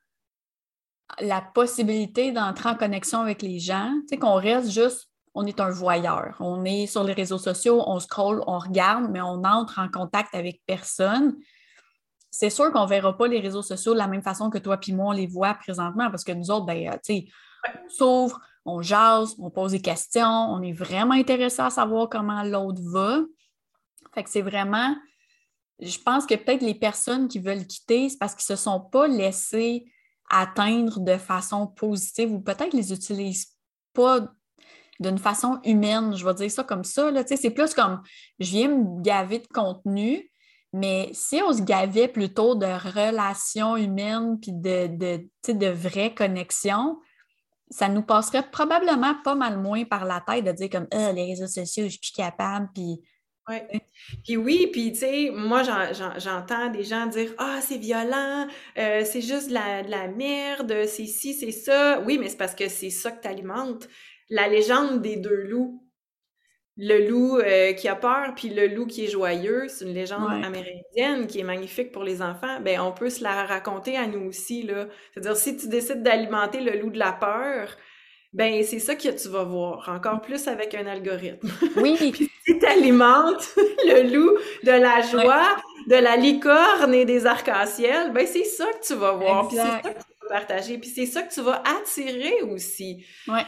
la 1.21 1.41
possibilité 1.41 2.33
d'entrer 2.33 2.71
en 2.71 2.75
connexion 2.75 3.21
avec 3.21 3.43
les 3.43 3.61
gens, 3.61 3.93
tu 4.03 4.09
sais, 4.09 4.17
qu'on 4.17 4.35
reste 4.35 4.71
juste, 4.71 5.09
on 5.37 5.45
est 5.45 5.61
un 5.61 5.69
voyeur. 5.69 6.35
On 6.41 6.65
est 6.65 6.87
sur 6.87 7.05
les 7.05 7.13
réseaux 7.13 7.39
sociaux, 7.39 7.85
on 7.87 8.01
scrolle, 8.01 8.43
on 8.47 8.59
regarde, 8.59 9.11
mais 9.11 9.21
on 9.21 9.45
entre 9.45 9.79
en 9.79 9.91
contact 9.91 10.35
avec 10.35 10.63
personne. 10.65 11.37
C'est 12.31 12.49
sûr 12.49 12.73
qu'on 12.73 12.85
ne 12.85 12.89
verra 12.89 13.15
pas 13.17 13.29
les 13.29 13.39
réseaux 13.39 13.63
sociaux 13.63 13.93
de 13.93 13.99
la 13.99 14.09
même 14.09 14.23
façon 14.23 14.49
que 14.49 14.57
toi 14.57 14.81
et 14.89 14.93
moi, 14.93 15.09
on 15.09 15.13
les 15.13 15.27
voit 15.27 15.53
présentement, 15.53 16.11
parce 16.11 16.25
que 16.25 16.33
nous 16.33 16.51
autres, 16.51 16.65
ben, 16.65 16.89
euh, 16.89 16.93
tu 17.05 17.15
sais, 17.15 17.27
on 17.85 17.89
s'ouvre, 17.91 18.41
on 18.65 18.81
jase, 18.81 19.37
on 19.39 19.51
pose 19.51 19.73
des 19.73 19.83
questions, 19.83 20.27
on 20.27 20.63
est 20.63 20.73
vraiment 20.73 21.15
intéressé 21.15 21.61
à 21.61 21.69
savoir 21.69 22.09
comment 22.09 22.43
l'autre 22.43 22.81
va. 22.91 23.21
Fait 24.15 24.25
que 24.25 24.31
c'est 24.31 24.43
vraiment, 24.43 24.97
je 25.81 25.99
pense 25.99 26.25
que 26.25 26.35
peut-être 26.35 26.63
les 26.63 26.75
personnes 26.75 27.29
qui 27.29 27.41
veulent 27.41 27.67
quitter, 27.67 28.09
c'est 28.09 28.19
parce 28.19 28.35
qu'ils 28.35 28.51
ne 28.55 28.57
se 28.57 28.63
sont 28.65 28.81
pas 28.81 29.07
laissés 29.07 29.85
atteindre 30.31 30.99
de 31.01 31.19
façon 31.19 31.67
positive 31.67 32.33
ou 32.33 32.41
peut-être 32.41 32.73
les 32.73 32.95
utilisent 32.95 33.55
pas 33.93 34.21
d'une 35.01 35.19
façon 35.19 35.59
humaine, 35.65 36.17
je 36.17 36.25
vais 36.25 36.35
dire 36.35 36.51
ça 36.51 36.65
comme 36.65 36.85
ça. 36.85 37.11
C'est 37.27 37.51
plus 37.51 37.75
comme 37.75 38.03
je 38.39 38.51
viens 38.51 38.69
me 38.69 39.03
gaver 39.03 39.39
de 39.39 39.47
contenu, 39.47 40.31
mais 40.73 41.11
si 41.13 41.41
on 41.43 41.53
se 41.53 41.63
gavait 41.63 42.09
plutôt 42.09 42.55
de 42.55 42.67
relations 42.67 43.77
humaines 43.77 44.39
puis 44.41 44.53
de, 44.53 44.87
de, 44.89 45.53
de 45.53 45.67
vraies 45.67 46.15
connexions, 46.15 46.99
ça 47.71 47.89
nous 47.89 48.03
passerait 48.03 48.49
probablement 48.51 49.15
pas 49.25 49.35
mal 49.35 49.59
moins 49.59 49.85
par 49.85 50.05
la 50.05 50.21
tête 50.21 50.45
de 50.45 50.53
dire 50.53 50.71
comme 50.71 50.87
ah, 50.93 51.13
les 51.13 51.25
réseaux 51.25 51.47
sociaux, 51.47 51.85
je 51.85 51.91
suis 51.91 51.99
plus 51.99 52.13
capable, 52.13 52.69
puis 52.75 53.01
oui. 53.49 53.59
Puis 54.25 54.37
oui, 54.37 54.69
puis 54.73 54.93
tu 54.93 54.99
sais, 54.99 55.31
moi 55.33 55.63
j'entends 55.63 56.69
des 56.71 56.83
gens 56.83 57.07
dire 57.07 57.33
Ah, 57.39 57.61
c'est 57.63 57.79
violent, 57.79 58.49
euh, 58.77 59.03
c'est 59.05 59.21
juste 59.21 59.49
de 59.49 59.55
la, 59.55 59.85
de 59.85 59.91
la 59.91 60.09
merde, 60.09 60.85
c'est 60.87 61.07
ci, 61.07 61.33
c'est 61.33 61.53
ça. 61.53 62.01
Oui, 62.01 62.19
mais 62.19 62.29
c'est 62.29 62.37
parce 62.37 62.57
que 62.57 62.69
c'est 62.69 62.91
ça 62.91 63.13
que 63.13 63.23
tu 63.23 63.29
alimentes. 63.29 63.89
La 64.31 64.49
légende 64.49 65.03
des 65.03 65.17
deux 65.17 65.43
loups. 65.43 65.83
Le 66.79 67.09
loup 67.09 67.39
euh, 67.39 67.73
qui 67.73 67.89
a 67.89 67.97
peur, 67.97 68.35
puis 68.37 68.51
le 68.51 68.67
loup 68.67 68.87
qui 68.87 69.07
est 69.07 69.09
joyeux, 69.09 69.67
c'est 69.69 69.87
une 69.87 69.95
légende 69.95 70.45
amérindienne 70.45 71.27
qui 71.27 71.41
est 71.41 71.45
magnifique 71.45 71.91
pour 71.91 72.05
les 72.05 72.21
enfants. 72.21 72.61
Ben, 72.61 72.81
on 72.81 72.93
peut 72.93 73.09
se 73.09 73.23
la 73.23 73.47
raconter 73.47 73.97
à 73.97 74.07
nous 74.07 74.29
aussi, 74.29 74.63
là. 74.63 74.87
C'est-à-dire, 75.15 75.37
si 75.37 75.57
tu 75.57 75.69
décides 75.69 76.03
d'alimenter 76.03 76.61
le 76.61 76.79
loup 76.79 76.91
de 76.91 76.99
la 76.99 77.13
peur, 77.13 77.75
ben 78.37 78.63
c'est 78.63 78.79
ça 78.79 78.95
que 78.95 79.09
tu 79.09 79.29
vas 79.29 79.45
voir, 79.45 79.89
encore 79.89 80.21
plus 80.21 80.47
avec 80.47 80.75
un 80.75 80.87
algorithme. 80.87 81.49
Oui. 81.77 81.97
Puis 82.13 82.31
si 82.45 82.59
tu 82.59 82.67
alimentes 82.67 83.49
le 83.57 84.13
loup 84.13 84.37
de 84.63 84.73
la 84.73 85.01
joie, 85.01 85.57
de 85.89 85.97
la 85.97 86.17
licorne 86.17 86.93
et 86.93 87.07
des 87.07 87.25
arcs-en-ciel, 87.25 88.13
ben 88.13 88.27
c'est 88.27 88.45
ça 88.45 88.67
que 88.67 88.87
tu 88.87 88.95
vas 88.95 89.13
voir, 89.13 89.49
puis 89.49 89.57
c'est 89.57 89.63
ça 89.63 89.81
que 89.83 89.89
tu 89.89 90.05
vas 90.21 90.29
partager, 90.29 90.77
puis 90.77 90.91
c'est 90.91 91.07
ça 91.07 91.23
que 91.23 91.33
tu 91.33 91.41
vas 91.41 91.63
attirer 91.81 92.43
aussi. 92.43 93.07
Ouais. 93.27 93.47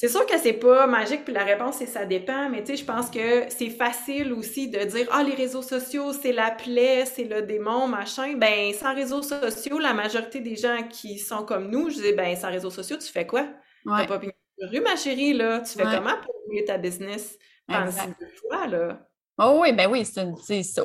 C'est 0.00 0.06
sûr 0.06 0.24
que 0.26 0.38
c'est 0.38 0.52
pas 0.52 0.86
magique, 0.86 1.24
puis 1.24 1.34
la 1.34 1.42
réponse 1.42 1.78
c'est 1.78 1.86
ça 1.86 2.04
dépend, 2.04 2.48
mais 2.50 2.62
tu 2.62 2.68
sais, 2.68 2.76
je 2.76 2.84
pense 2.84 3.10
que 3.10 3.46
c'est 3.48 3.68
facile 3.68 4.32
aussi 4.32 4.68
de 4.68 4.78
dire 4.78 5.08
ah 5.10 5.24
les 5.24 5.34
réseaux 5.34 5.60
sociaux 5.60 6.12
c'est 6.12 6.30
la 6.30 6.52
plaie, 6.52 7.04
c'est 7.04 7.24
le 7.24 7.42
démon, 7.42 7.88
machin. 7.88 8.34
Ben 8.36 8.72
sans 8.74 8.94
réseaux 8.94 9.22
sociaux, 9.22 9.80
la 9.80 9.94
majorité 9.94 10.38
des 10.38 10.54
gens 10.54 10.84
qui 10.88 11.18
sont 11.18 11.44
comme 11.44 11.68
nous, 11.68 11.90
je 11.90 11.96
dis 11.96 12.12
ben 12.12 12.36
sans 12.36 12.46
réseaux 12.46 12.70
sociaux 12.70 12.96
tu 12.96 13.10
fais 13.10 13.26
quoi? 13.26 13.48
T'as 13.84 14.06
pas 14.06 14.20
rue, 14.70 14.80
ma 14.80 14.94
chérie, 14.94 15.32
là. 15.32 15.62
Tu 15.62 15.72
fais 15.72 15.82
comment 15.82 16.16
pour 16.22 16.46
oublier 16.46 16.64
ta 16.64 16.78
business? 16.78 17.36
Pense 17.66 17.96
deux 18.20 18.28
fois, 18.48 18.68
là. 18.68 19.00
Oh 19.36 19.58
oui, 19.62 19.72
ben 19.72 19.90
oui, 19.90 20.08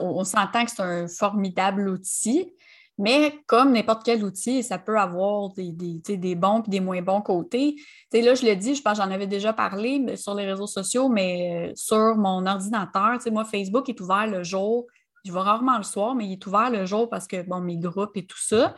on, 0.01 0.23
s'entend 0.23 0.65
que 0.65 0.71
c'est 0.71 0.81
un 0.81 1.07
formidable 1.07 1.87
outil, 1.87 2.51
Mais 2.99 3.39
comme 3.47 3.71
n'importe 3.73 4.03
quel 4.03 4.23
outil, 4.23 4.61
ça 4.61 4.77
peut 4.77 4.99
avoir 4.99 5.49
des, 5.53 5.71
des, 5.71 6.35
bons 6.35 6.61
et 6.61 6.69
des 6.69 6.79
moins 6.79 7.01
bons 7.01 7.21
côtés. 7.21 7.75
là, 8.11 8.35
je 8.35 8.45
l'ai 8.45 8.55
dit, 8.55 8.75
je 8.75 8.81
pense 8.81 8.97
j'en 8.97 9.09
avais 9.09 9.25
déjà 9.25 9.51
parlé 9.51 10.15
sur 10.15 10.35
les 10.35 10.45
réseaux 10.45 10.67
sociaux, 10.67 11.09
mais 11.09 11.69
euh, 11.69 11.73
sur 11.75 12.15
mon 12.15 12.45
ordinateur, 12.45 13.17
moi, 13.31 13.45
Facebook 13.45 13.89
est 13.89 13.99
ouvert 13.99 14.27
le 14.27 14.43
jour. 14.43 14.85
Je 15.25 15.31
vais 15.31 15.39
rarement 15.39 15.77
le 15.77 15.83
soir, 15.83 16.13
mais 16.13 16.27
il 16.27 16.33
est 16.33 16.45
ouvert 16.45 16.69
le 16.69 16.85
jour 16.85 17.09
parce 17.09 17.27
que, 17.27 17.41
bon, 17.41 17.61
mes 17.61 17.77
groupes 17.77 18.15
et 18.15 18.25
tout 18.25 18.39
ça. 18.39 18.75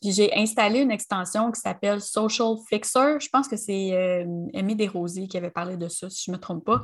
Puis 0.00 0.12
j'ai 0.12 0.34
installé 0.34 0.80
une 0.80 0.90
extension 0.90 1.52
qui 1.52 1.60
s'appelle 1.60 2.00
Social 2.00 2.54
Fixer. 2.68 3.20
Je 3.20 3.28
pense 3.28 3.46
que 3.46 3.56
c'est 3.56 3.92
euh, 3.92 4.24
Aimé 4.54 4.74
Desrosiers 4.74 5.28
qui 5.28 5.36
avait 5.36 5.50
parlé 5.50 5.76
de 5.76 5.88
ça, 5.88 6.08
si 6.08 6.24
je 6.24 6.30
ne 6.30 6.36
me 6.36 6.40
trompe 6.40 6.64
pas. 6.64 6.80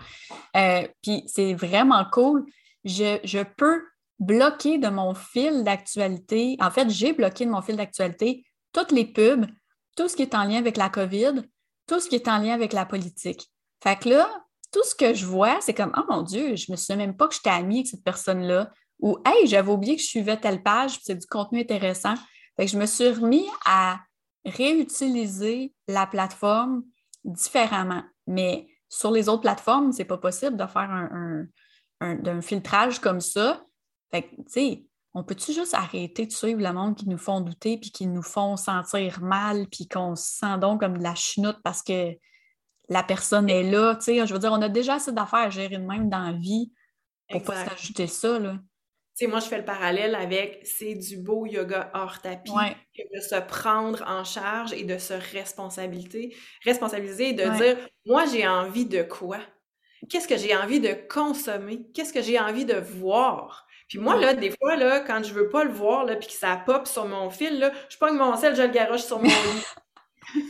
Euh, 0.55 0.87
puis 1.03 1.25
c'est 1.27 1.55
vraiment 1.55 2.05
cool. 2.13 2.45
Je, 2.85 3.19
je, 3.25 3.43
peux 3.57 3.83
bloquer 4.19 4.79
de 4.79 4.89
mon 4.89 5.15
fil 5.15 5.65
d'actualité. 5.65 6.57
En 6.61 6.71
fait, 6.71 6.89
j'ai 6.91 7.13
bloqué 7.13 7.45
de 7.45 7.51
mon 7.51 7.63
fil 7.63 7.77
d'actualité 7.77 8.45
toutes 8.73 8.93
les 8.93 9.05
pubs, 9.05 9.47
tout 9.97 10.09
ce 10.09 10.17
qui 10.17 10.23
est 10.23 10.35
en 10.35 10.45
lien 10.45 10.59
avec 10.59 10.77
la 10.77 10.89
COVID, 10.89 11.43
tout 11.87 12.01
ce 12.01 12.09
qui 12.09 12.17
est 12.17 12.29
en 12.29 12.39
lien 12.39 12.55
avec 12.55 12.73
la 12.73 12.87
politique. 12.87 13.51
Fait 13.83 13.97
que 13.97 14.09
là, 14.09 14.29
tout 14.73 14.83
ce 14.85 14.95
que 14.95 15.15
je 15.15 15.25
vois, 15.25 15.59
c'est 15.61 15.75
comme 15.75 15.93
Oh 15.97 16.05
mon 16.11 16.23
Dieu, 16.23 16.57
je 16.57 16.71
me 16.71 16.77
souviens 16.77 16.97
même 16.97 17.17
pas 17.17 17.29
que 17.29 17.35
j'étais 17.35 17.51
amie 17.51 17.77
avec 17.77 17.87
cette 17.89 18.05
personne-là. 18.05 18.71
Ou 19.01 19.19
Hey, 19.25 19.47
j'avais 19.47 19.71
oublié 19.71 19.97
que 19.97 20.03
je 20.03 20.07
suivais 20.07 20.39
telle 20.39 20.63
page, 20.63 20.99
c'est 21.03 21.15
du 21.15 21.27
contenu 21.27 21.61
intéressant. 21.61 22.15
Fait 22.57 22.67
que 22.67 22.73
je 22.73 22.79
me 22.79 22.87
suis 22.87 23.11
remis 23.11 23.47
à 23.65 24.01
réutiliser 24.45 25.75
la 25.89 26.07
plateforme 26.07 26.85
différemment. 27.25 28.03
Mais 28.27 28.69
sur 28.89 29.11
les 29.11 29.29
autres 29.29 29.43
plateformes, 29.43 29.93
c'est 29.93 30.05
pas 30.05 30.19
possible 30.19 30.57
de 30.57 30.67
faire 30.67 30.91
un, 30.91 31.47
filtrage 32.43 32.99
comme 33.01 33.21
ça. 33.21 33.65
Fait 34.11 34.23
que, 34.23 34.37
tu 34.37 34.43
sais, 34.49 34.85
on 35.15 35.25
peut-tu 35.25 35.53
juste 35.53 35.75
arrêter 35.75 36.27
de 36.27 36.33
suivre 36.33 36.61
le 36.61 36.73
monde 36.73 36.97
qui 36.97 37.09
nous 37.09 37.19
font 37.19 37.41
douter 37.41 37.79
puis 37.79 37.91
qui 37.91 38.07
nous 38.07 38.23
font 38.23 38.57
sentir 38.57 39.21
mal 39.23 39.67
puis 39.69 39.89
qu'on 39.89 40.15
se 40.15 40.39
sent 40.39 40.59
donc 40.61 40.81
comme 40.81 40.99
de 40.99 41.03
la 41.03 41.15
chenoute 41.15 41.59
parce 41.65 41.83
que 41.83 42.13
la 42.89 43.03
personne 43.03 43.49
est 43.49 43.65
là, 43.65 43.97
tu 43.97 44.05
sais, 44.05 44.27
je 44.27 44.33
veux 44.33 44.39
dire, 44.39 44.53
on 44.53 44.63
a 44.63 44.69
déjà 44.69 44.95
assez 44.95 45.13
d'affaires 45.13 45.41
à 45.41 45.51
gérer 45.51 45.79
de 45.79 45.85
même 45.85 46.09
dans 46.09 46.21
la 46.21 46.33
vie 46.33 46.73
pour 47.31 47.43
pas 47.43 47.65
s'ajouter 47.65 48.07
ça, 48.07 48.39
là 48.39 48.59
sais, 49.17 49.27
moi, 49.27 49.41
je 49.41 49.47
fais 49.47 49.59
le 49.59 49.65
parallèle 49.65 50.15
avec 50.15 50.61
c'est 50.65 50.95
du 50.95 51.17
beau 51.17 51.47
yoga 51.47 51.91
hors 51.95 52.21
tapis, 52.21 52.53
de 52.53 53.21
se 53.21 53.41
prendre 53.41 54.05
en 54.07 54.25
charge 54.25 54.75
et 54.75 54.85
de 54.85 54.99
se 54.99 55.15
responsabiliser, 55.15 56.37
responsabiliser 56.65 57.31
et 57.31 57.33
de 57.33 57.49
dire, 57.57 57.89
moi, 58.05 58.27
j'ai 58.27 58.47
envie 58.47 58.85
de 58.85 59.03
quoi? 59.03 59.41
Qu'est-ce 60.11 60.29
que 60.29 60.37
j'ai 60.37 60.55
envie 60.55 60.81
de 60.81 60.93
consommer? 61.09 61.87
Qu'est-ce 61.95 62.13
que 62.13 62.21
j'ai 62.21 62.39
envie 62.39 62.67
de 62.67 62.75
voir? 62.77 63.66
Puis 63.89 63.99
moi, 63.99 64.17
là, 64.17 64.35
des 64.35 64.51
fois, 64.51 64.77
là, 64.77 65.01
quand 65.01 65.23
je 65.23 65.33
veux 65.33 65.49
pas 65.49 65.65
le 65.65 65.73
voir, 65.73 66.05
là, 66.05 66.17
puis 66.17 66.29
que 66.29 66.35
ça 66.35 66.61
pop 66.65 66.87
sur 66.87 67.07
mon 67.07 67.31
fil, 67.31 67.59
là, 67.59 67.73
je 67.89 67.97
pogne 67.99 68.17
mon 68.17 68.37
sel, 68.37 68.57
je 68.57 68.63
le 68.63 68.69
garoche 68.69 69.03
sur 69.03 69.19
mon 69.19 69.29
lit. 69.29 69.65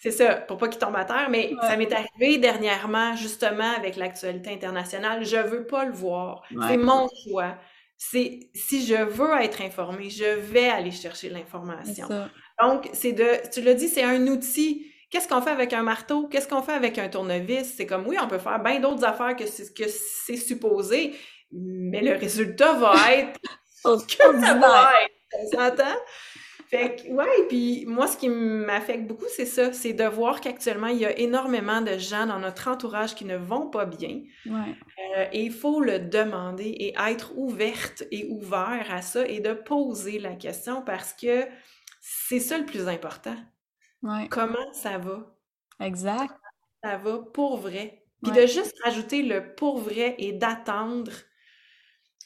C'est 0.00 0.12
ça, 0.12 0.36
pour 0.36 0.58
pas 0.58 0.68
qu'il 0.68 0.78
tombe 0.78 0.94
à 0.94 1.04
terre, 1.04 1.26
mais 1.28 1.52
ça 1.62 1.76
m'est 1.76 1.92
arrivé 1.92 2.38
dernièrement, 2.38 3.16
justement, 3.16 3.72
avec 3.76 3.96
l'actualité 3.96 4.50
internationale. 4.52 5.24
Je 5.24 5.36
veux 5.36 5.66
pas 5.66 5.84
le 5.84 5.92
voir. 5.92 6.42
C'est 6.68 6.76
mon 6.76 7.08
choix. 7.24 7.56
C'est 7.96 8.48
si 8.54 8.86
je 8.86 8.94
veux 8.94 9.34
être 9.42 9.60
informée, 9.60 10.08
je 10.08 10.38
vais 10.38 10.68
aller 10.68 10.92
chercher 10.92 11.30
l'information. 11.30 12.06
Donc, 12.62 12.88
c'est 12.92 13.12
de, 13.12 13.50
tu 13.52 13.60
l'as 13.60 13.74
dit, 13.74 13.88
c'est 13.88 14.04
un 14.04 14.24
outil. 14.28 14.86
Qu'est-ce 15.10 15.26
qu'on 15.26 15.40
fait 15.40 15.50
avec 15.50 15.72
un 15.72 15.82
marteau? 15.82 16.28
Qu'est-ce 16.28 16.48
qu'on 16.48 16.62
fait 16.62 16.72
avec 16.72 16.98
un 16.98 17.08
tournevis? 17.08 17.74
C'est 17.76 17.86
comme, 17.86 18.06
oui, 18.06 18.16
on 18.22 18.28
peut 18.28 18.38
faire 18.38 18.62
bien 18.62 18.78
d'autres 18.78 19.04
affaires 19.04 19.36
que 19.36 19.46
c'est 19.46 19.72
que 19.74 19.84
c'est 19.88 20.36
supposé, 20.36 21.14
mais 21.50 22.02
le 22.02 22.12
résultat 22.12 22.74
va 22.74 22.94
être 23.14 23.40
que 23.84 24.40
ça 24.40 24.54
va 24.54 24.90
être. 25.04 25.82
Fait 26.68 26.96
que, 26.96 27.10
ouais, 27.10 27.46
puis 27.48 27.86
moi, 27.86 28.06
ce 28.06 28.18
qui 28.18 28.28
m'affecte 28.28 29.06
beaucoup, 29.06 29.24
c'est 29.34 29.46
ça, 29.46 29.72
c'est 29.72 29.94
de 29.94 30.04
voir 30.04 30.42
qu'actuellement, 30.42 30.88
il 30.88 30.98
y 30.98 31.06
a 31.06 31.18
énormément 31.18 31.80
de 31.80 31.96
gens 31.96 32.26
dans 32.26 32.38
notre 32.38 32.68
entourage 32.68 33.14
qui 33.14 33.24
ne 33.24 33.36
vont 33.36 33.70
pas 33.70 33.86
bien. 33.86 34.20
Ouais. 34.44 34.74
Euh, 35.16 35.24
et 35.32 35.44
il 35.44 35.52
faut 35.52 35.80
le 35.80 35.98
demander 35.98 36.66
et 36.68 36.94
être 37.08 37.32
ouverte 37.38 38.04
et 38.10 38.26
ouvert 38.28 38.86
à 38.90 39.00
ça 39.00 39.26
et 39.26 39.40
de 39.40 39.54
poser 39.54 40.18
la 40.18 40.34
question 40.34 40.82
parce 40.82 41.14
que 41.14 41.46
c'est 42.02 42.40
ça 42.40 42.58
le 42.58 42.66
plus 42.66 42.86
important. 42.86 43.36
Ouais. 44.02 44.28
Comment 44.28 44.72
ça 44.72 44.98
va? 44.98 45.34
Exact. 45.80 46.34
Ça 46.82 46.96
va 46.96 47.18
pour 47.18 47.58
vrai? 47.58 48.04
Puis 48.22 48.32
de 48.32 48.46
juste 48.46 48.74
rajouter 48.84 49.22
le 49.22 49.54
pour 49.54 49.78
vrai 49.78 50.16
et 50.18 50.32
d'attendre 50.32 51.12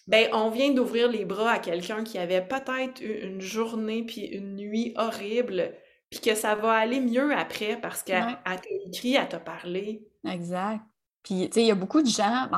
ben, 0.06 0.28
on 0.32 0.50
vient 0.50 0.72
d'ouvrir 0.72 1.08
les 1.08 1.24
bras 1.24 1.52
à 1.52 1.58
quelqu'un 1.58 2.02
qui 2.02 2.18
avait 2.18 2.46
peut-être 2.46 3.00
eu 3.00 3.24
une 3.24 3.40
journée 3.40 4.04
puis 4.04 4.22
une 4.22 4.56
nuit 4.56 4.92
horrible, 4.96 5.74
puis 6.10 6.20
que 6.20 6.34
ça 6.34 6.54
va 6.54 6.72
aller 6.72 7.00
mieux 7.00 7.32
après 7.32 7.80
parce 7.80 8.02
qu'elle 8.02 8.38
t'a 8.44 8.56
écrit, 8.86 9.14
elle 9.14 9.28
t'a 9.28 9.38
parlé. 9.38 10.08
Exact. 10.28 10.80
Puis, 11.22 11.48
tu 11.48 11.54
sais, 11.54 11.62
il 11.62 11.68
y 11.68 11.70
a 11.70 11.76
beaucoup 11.76 12.02
de 12.02 12.08
gens, 12.08 12.48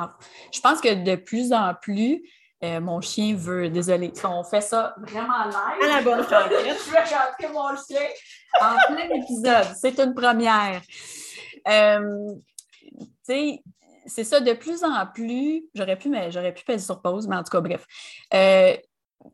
je 0.53 0.61
pense 0.61 0.81
que 0.81 1.05
de 1.05 1.17
plus 1.17 1.53
en 1.53 1.75
plus, 1.75 2.23
euh, 2.62 2.81
mon 2.81 3.01
chien 3.01 3.35
veut, 3.35 3.69
désolé, 3.69 4.12
on 4.25 4.45
fait 4.45 4.61
ça 4.61 4.95
vraiment 4.99 5.45
live. 5.45 5.83
À 5.83 5.87
la 5.87 6.03
bonne 6.03 6.23
Je 6.29 6.90
vais 6.93 7.05
chanter 7.05 7.53
mon 7.53 7.77
chien 7.77 8.07
en 8.61 8.95
plein 8.95 9.09
épisode. 9.17 9.77
C'est 9.77 9.99
une 9.99 10.14
première. 10.14 10.81
Euh, 11.69 12.35
tu 12.99 13.07
sais, 13.23 13.62
c'est 14.07 14.25
ça, 14.25 14.40
de 14.40 14.53
plus 14.53 14.85
en 14.85 15.07
plus, 15.07 15.64
j'aurais 15.75 15.97
pu, 15.97 16.09
mais 16.09 16.31
j'aurais 16.31 16.53
pu 16.55 16.64
passer 16.64 16.85
sur 16.85 17.01
pause, 17.01 17.27
mais 17.27 17.37
en 17.37 17.43
tout 17.43 17.51
cas, 17.51 17.61
bref. 17.61 17.87
Euh, 18.33 18.77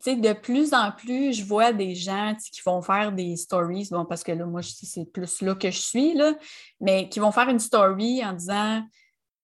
de 0.07 0.33
plus 0.33 0.73
en 0.73 0.93
plus, 0.93 1.33
je 1.33 1.45
vois 1.45 1.73
des 1.73 1.95
gens 1.95 2.35
qui 2.53 2.61
vont 2.65 2.81
faire 2.81 3.13
des 3.13 3.37
stories, 3.37 3.89
bon, 3.91 4.05
parce 4.05 4.23
que 4.23 4.33
là, 4.33 4.47
moi, 4.47 4.63
c'est 4.63 5.11
plus 5.13 5.43
là 5.43 5.55
que 5.55 5.71
je 5.71 5.79
suis, 5.79 6.15
là, 6.15 6.35
mais 6.81 7.09
qui 7.09 7.19
vont 7.19 7.33
faire 7.33 7.49
une 7.49 7.59
story 7.59 8.25
en 8.25 8.33
disant 8.33 8.83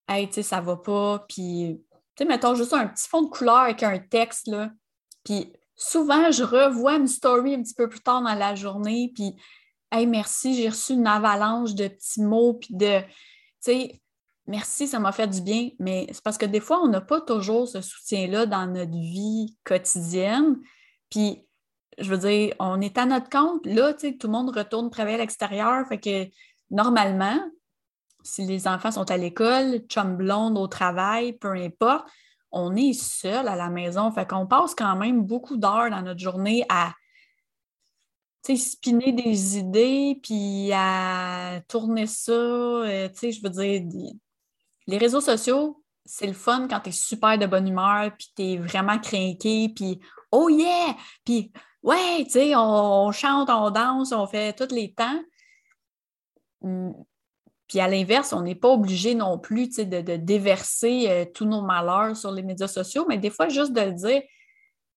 Hey, 0.09 0.27
tu 0.27 0.35
sais, 0.35 0.43
ça 0.43 0.61
va 0.61 0.77
pas, 0.77 1.25
puis, 1.27 1.81
tu 2.17 2.23
sais, 2.23 2.25
mettons 2.25 2.55
juste 2.55 2.73
un 2.73 2.87
petit 2.87 3.07
fond 3.07 3.21
de 3.21 3.29
couleur 3.29 3.57
avec 3.57 3.83
un 3.83 3.99
texte, 3.99 4.47
là. 4.47 4.71
Puis 5.23 5.53
souvent, 5.75 6.31
je 6.31 6.43
revois 6.43 6.95
une 6.95 7.07
story 7.07 7.53
un 7.53 7.61
petit 7.61 7.75
peu 7.75 7.87
plus 7.87 8.01
tard 8.01 8.21
dans 8.21 8.33
la 8.33 8.55
journée, 8.55 9.11
puis 9.13 9.35
Hey, 9.89 10.05
merci, 10.05 10.53
j'ai 10.53 10.67
reçu 10.67 10.93
une 10.93 11.07
avalanche 11.07 11.73
de 11.73 11.87
petits 11.87 12.21
mots, 12.21 12.55
puis 12.55 12.75
de. 12.75 12.99
Tu 12.99 13.07
sais, 13.61 14.01
merci, 14.45 14.85
ça 14.85 14.99
m'a 14.99 15.13
fait 15.13 15.27
du 15.27 15.41
bien, 15.41 15.69
mais 15.79 16.07
c'est 16.11 16.23
parce 16.23 16.37
que 16.37 16.45
des 16.45 16.59
fois, 16.59 16.81
on 16.83 16.89
n'a 16.89 16.99
pas 16.99 17.21
toujours 17.21 17.69
ce 17.69 17.79
soutien-là 17.79 18.45
dans 18.47 18.67
notre 18.67 18.91
vie 18.91 19.57
quotidienne. 19.63 20.57
Puis, 21.09 21.47
je 21.97 22.09
veux 22.09 22.17
dire, 22.17 22.53
on 22.59 22.81
est 22.81 22.97
à 22.97 23.05
notre 23.05 23.29
compte. 23.29 23.65
Là, 23.65 23.93
tu 23.93 24.09
sais, 24.09 24.17
tout 24.17 24.27
le 24.27 24.33
monde 24.33 24.55
retourne 24.55 24.89
travailler 24.89 25.15
à 25.15 25.19
l'extérieur. 25.19 25.87
Fait 25.87 25.99
que 25.99 26.25
normalement, 26.69 27.39
si 28.23 28.45
les 28.45 28.67
enfants 28.67 28.91
sont 28.91 29.09
à 29.09 29.17
l'école, 29.17 29.79
chum 29.87 30.17
blonde 30.17 30.57
au 30.57 30.67
travail, 30.67 31.33
peu 31.33 31.53
importe, 31.53 32.07
on 32.51 32.75
est 32.75 32.93
seul 32.93 33.47
à 33.47 33.55
la 33.55 33.69
maison. 33.69 34.11
Fait 34.11 34.27
qu'on 34.27 34.47
passe 34.47 34.75
quand 34.75 34.95
même 34.95 35.21
beaucoup 35.21 35.57
d'heures 35.57 35.89
dans 35.89 36.01
notre 36.01 36.19
journée 36.19 36.65
à 36.69 36.93
spinner 38.55 39.11
des 39.11 39.57
idées, 39.57 40.19
puis 40.23 40.71
à 40.73 41.61
tourner 41.67 42.07
ça, 42.07 42.31
euh, 42.31 43.09
je 43.21 43.41
veux 43.41 43.49
dire, 43.49 44.13
les 44.85 44.97
réseaux 44.97 45.21
sociaux, 45.21 45.83
c'est 46.05 46.27
le 46.27 46.33
fun 46.33 46.67
quand 46.69 46.79
tu 46.79 46.89
es 46.89 46.93
super 46.93 47.37
de 47.37 47.45
bonne 47.45 47.67
humeur, 47.67 48.11
puis 48.17 48.31
tu 48.35 48.43
es 48.43 48.57
vraiment 48.57 48.99
craqué, 48.99 49.69
puis 49.75 49.99
oh 50.31 50.47
yeah! 50.49 50.95
Puis 51.25 51.51
ouais, 51.83 52.23
tu 52.25 52.31
sais, 52.31 52.55
on, 52.55 53.11
chante, 53.11 53.49
on 53.49 53.69
danse, 53.71 54.13
on 54.13 54.25
fait 54.27 54.53
tous 54.53 54.73
les 54.73 54.93
temps. 54.93 55.21
Puis 57.67 57.79
à 57.79 57.87
l'inverse, 57.87 58.33
on 58.33 58.41
n'est 58.41 58.55
pas 58.55 58.69
obligé 58.69 59.13
non 59.13 59.37
plus 59.37 59.69
de, 59.69 60.01
de, 60.01 60.15
déverser 60.15 61.09
euh, 61.09 61.25
tous 61.25 61.45
nos 61.45 61.61
malheurs 61.61 62.15
sur 62.15 62.31
les 62.31 62.43
médias 62.43 62.67
sociaux, 62.67 63.05
mais 63.09 63.17
des 63.17 63.29
fois, 63.29 63.49
juste 63.49 63.73
de 63.73 63.81
le 63.81 63.93
dire 63.93 64.21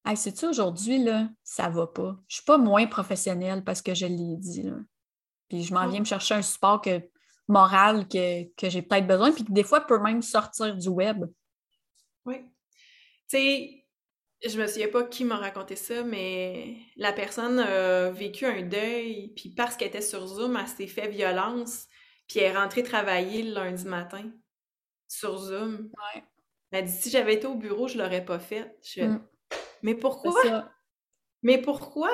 Hey, 0.04 0.16
sais-tu, 0.16 0.46
aujourd'hui, 0.46 1.02
là, 1.02 1.28
ça 1.44 1.68
va 1.68 1.86
pas. 1.86 2.16
Je 2.26 2.36
suis 2.36 2.44
pas 2.44 2.56
moins 2.56 2.86
professionnelle 2.86 3.62
parce 3.64 3.82
que 3.82 3.94
je 3.94 4.06
l'ai 4.06 4.36
dit. 4.36 4.62
Là. 4.62 4.76
Puis 5.48 5.64
je 5.64 5.74
m'en 5.74 5.86
viens 5.88 6.00
me 6.00 6.06
chercher 6.06 6.34
un 6.34 6.42
support 6.42 6.80
que 6.80 7.02
morale 7.48 8.08
que, 8.08 8.68
j'ai 8.68 8.82
peut-être 8.82 9.06
besoin, 9.06 9.32
puis 9.32 9.44
que 9.44 9.52
des 9.52 9.64
fois 9.64 9.80
peut 9.80 9.98
même 9.98 10.22
sortir 10.22 10.74
du 10.76 10.88
web. 10.88 11.26
Oui. 12.24 12.36
Tu 13.28 13.36
sais, 13.36 13.84
je 14.46 14.58
me 14.58 14.66
souviens 14.66 14.88
pas 14.88 15.02
qui 15.04 15.24
m'a 15.24 15.36
raconté 15.36 15.76
ça, 15.76 16.02
mais 16.02 16.76
la 16.96 17.12
personne 17.12 17.58
a 17.58 18.10
vécu 18.10 18.46
un 18.46 18.62
deuil, 18.62 19.32
puis 19.36 19.50
parce 19.50 19.76
qu'elle 19.76 19.88
était 19.88 20.00
sur 20.00 20.26
Zoom, 20.26 20.56
elle 20.56 20.66
s'est 20.68 20.86
fait 20.86 21.08
violence, 21.08 21.86
puis 22.30 22.38
elle 22.38 22.52
est 22.52 22.56
rentrée 22.56 22.84
travailler 22.84 23.42
le 23.42 23.54
lundi 23.54 23.84
matin 23.86 24.22
sur 25.08 25.36
Zoom. 25.36 25.90
Ouais. 26.14 26.22
Elle 26.70 26.78
a 26.78 26.82
dit 26.82 26.92
si 26.92 27.10
j'avais 27.10 27.34
été 27.34 27.48
au 27.48 27.56
bureau, 27.56 27.88
je 27.88 27.98
l'aurais 27.98 28.24
pas 28.24 28.38
fait. 28.38 28.72
Mm. 28.96 29.18
Mais 29.82 29.96
pourquoi? 29.96 30.70
Mais 31.42 31.58
pourquoi? 31.60 32.12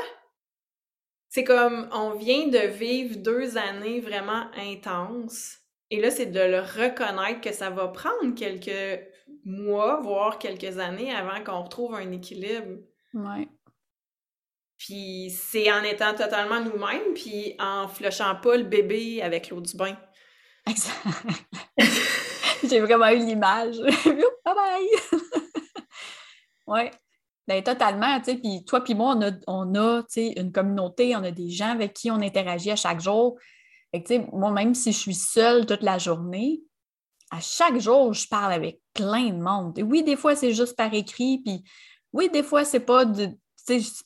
C'est 1.29 1.45
comme, 1.45 1.91
on 1.93 2.15
vient 2.15 2.49
de 2.49 2.67
vivre 2.67 3.19
deux 3.19 3.59
années 3.59 4.01
vraiment 4.01 4.51
intenses. 4.57 5.59
Et 5.91 6.01
là, 6.01 6.11
c'est 6.11 6.27
de 6.27 6.41
le 6.41 6.61
reconnaître 6.61 7.43
que 7.43 7.53
ça 7.53 7.69
va 7.69 7.89
prendre 7.89 8.35
quelques 8.35 9.07
mois, 9.45 10.01
voire 10.01 10.39
quelques 10.39 10.79
années 10.79 11.15
avant 11.15 11.45
qu'on 11.45 11.63
retrouve 11.63 11.95
un 11.95 12.11
équilibre. 12.13 12.79
Ouais. 13.13 13.51
Puis 14.79 15.31
c'est 15.31 15.71
en 15.71 15.83
étant 15.83 16.15
totalement 16.15 16.61
nous-mêmes, 16.61 17.13
puis 17.15 17.55
en 17.59 17.87
flushant 17.87 18.37
pas 18.37 18.57
le 18.57 18.65
bébé 18.65 19.21
avec 19.21 19.51
l'eau 19.51 19.61
du 19.61 19.77
bain. 19.77 19.95
J'ai 22.69 22.81
vraiment 22.81 23.09
eu 23.09 23.19
l'image. 23.19 23.77
bye 23.79 24.55
bye! 24.55 24.89
oui. 26.67 26.91
Ben, 27.47 27.63
totalement, 27.63 28.19
tu 28.19 28.33
sais, 28.33 28.37
puis 28.39 28.65
toi 28.65 28.81
puis 28.81 28.95
moi, 28.95 29.15
on 29.17 29.23
a, 29.23 29.31
on 29.47 29.75
a 29.77 30.03
une 30.17 30.51
communauté, 30.51 31.15
on 31.15 31.23
a 31.23 31.31
des 31.31 31.49
gens 31.49 31.71
avec 31.71 31.95
qui 31.95 32.11
on 32.11 32.21
interagit 32.21 32.73
à 32.73 32.77
chaque 32.77 33.01
jour. 33.01 33.39
Fait 33.93 34.03
que, 34.03 34.37
moi, 34.37 34.51
même 34.51 34.75
si 34.75 34.91
je 34.91 34.99
suis 34.99 35.15
seule 35.15 35.65
toute 35.65 35.83
la 35.83 35.99
journée, 35.99 36.63
à 37.31 37.41
chaque 37.41 37.79
jour, 37.79 38.13
je 38.13 38.27
parle 38.27 38.53
avec 38.53 38.81
plein 38.95 39.31
de 39.31 39.41
monde. 39.41 39.79
Et 39.79 39.83
oui, 39.85 40.03
des 40.03 40.17
fois, 40.17 40.35
c'est 40.35 40.53
juste 40.53 40.77
par 40.77 40.93
écrit, 40.93 41.39
puis 41.45 41.63
oui, 42.13 42.29
des 42.29 42.43
fois, 42.43 42.65
c'est 42.65 42.81
pas 42.81 43.05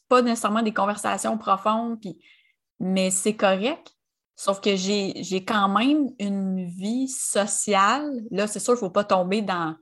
pas 0.09 0.23
nécessairement 0.23 0.63
des 0.63 0.73
conversations 0.73 1.37
profondes, 1.37 1.99
mais 2.79 3.11
c'est 3.11 3.37
correct. 3.37 3.95
Sauf 4.43 4.63
que 4.63 4.75
j'ai 4.75 5.45
quand 5.45 5.69
même 5.69 6.09
une 6.19 6.67
vie 6.67 7.09
sociale. 7.09 8.11
Là, 8.31 8.47
c'est 8.47 8.59
sûr, 8.59 8.73
il 8.73 8.77
ne 8.77 8.81
faut 8.81 8.89
pas 8.89 9.05
tomber 9.05 9.43
dans 9.43 9.77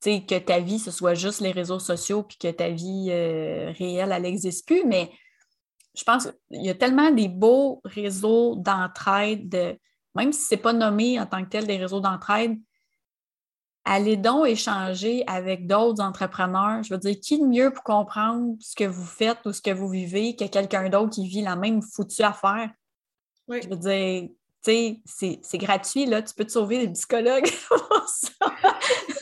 que 0.00 0.38
ta 0.38 0.60
vie, 0.60 0.78
ce 0.78 0.92
soit 0.92 1.14
juste 1.14 1.40
les 1.40 1.50
réseaux 1.50 1.80
sociaux 1.80 2.22
puis 2.22 2.38
que 2.38 2.52
ta 2.52 2.68
vie 2.68 3.08
euh, 3.10 3.72
réelle, 3.76 4.12
elle 4.12 4.22
n'existe 4.22 4.64
plus. 4.64 4.84
Mais 4.86 5.10
je 5.96 6.04
pense 6.04 6.28
qu'il 6.52 6.64
y 6.64 6.70
a 6.70 6.74
tellement 6.76 7.10
des 7.10 7.26
beaux 7.26 7.80
réseaux 7.84 8.54
d'entraide, 8.54 9.48
de, 9.48 9.76
même 10.14 10.32
si 10.32 10.42
ce 10.42 10.54
n'est 10.54 10.60
pas 10.60 10.72
nommé 10.72 11.18
en 11.18 11.26
tant 11.26 11.42
que 11.42 11.48
tel 11.48 11.66
des 11.66 11.78
réseaux 11.78 12.00
d'entraide, 12.00 12.60
allez 13.84 14.16
donc 14.16 14.46
échanger 14.46 15.24
avec 15.26 15.66
d'autres 15.66 16.00
entrepreneurs. 16.00 16.84
Je 16.84 16.94
veux 16.94 17.00
dire, 17.00 17.16
qui 17.20 17.40
de 17.40 17.44
mieux 17.44 17.72
pour 17.72 17.82
comprendre 17.82 18.54
ce 18.60 18.76
que 18.76 18.84
vous 18.84 19.04
faites 19.04 19.44
ou 19.46 19.52
ce 19.52 19.60
que 19.60 19.72
vous 19.72 19.88
vivez 19.88 20.36
que 20.36 20.44
quelqu'un 20.44 20.88
d'autre 20.88 21.10
qui 21.10 21.26
vit 21.26 21.42
la 21.42 21.56
même 21.56 21.82
foutue 21.82 22.22
affaire? 22.22 22.70
Je 23.50 23.68
veux 23.68 23.76
dire, 23.76 24.28
tu 24.64 25.00
sais, 25.04 25.40
c'est 25.42 25.58
gratuit, 25.58 26.06
là. 26.06 26.22
Tu 26.22 26.34
peux 26.34 26.44
te 26.44 26.52
sauver 26.52 26.86
des 26.86 26.92
psychologues 26.92 27.50
pour 27.68 28.08
ça. 28.08 28.52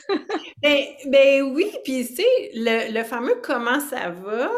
ben, 0.61 0.83
ben, 1.07 1.43
oui, 1.53 1.71
puis 1.83 2.05
tu 2.07 2.15
sais, 2.15 2.51
le, 2.53 3.03
fameux 3.03 3.39
comment 3.41 3.79
ça 3.79 4.09
va, 4.09 4.51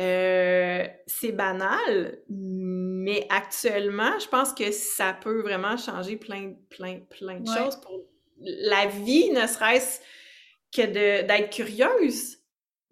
euh, 0.00 0.86
c'est 1.06 1.32
banal, 1.32 2.18
mais 2.28 3.26
actuellement, 3.30 4.18
je 4.20 4.28
pense 4.28 4.52
que 4.52 4.70
ça 4.70 5.12
peut 5.12 5.42
vraiment 5.42 5.76
changer 5.76 6.16
plein, 6.16 6.54
plein, 6.70 7.00
plein 7.10 7.40
de 7.40 7.48
choses 7.48 7.76
pour 7.80 8.04
la 8.40 8.86
vie, 8.86 9.30
ne 9.30 9.46
serait-ce 9.46 10.00
que 10.74 10.82
d'être 10.82 11.50
curieuse, 11.50 12.37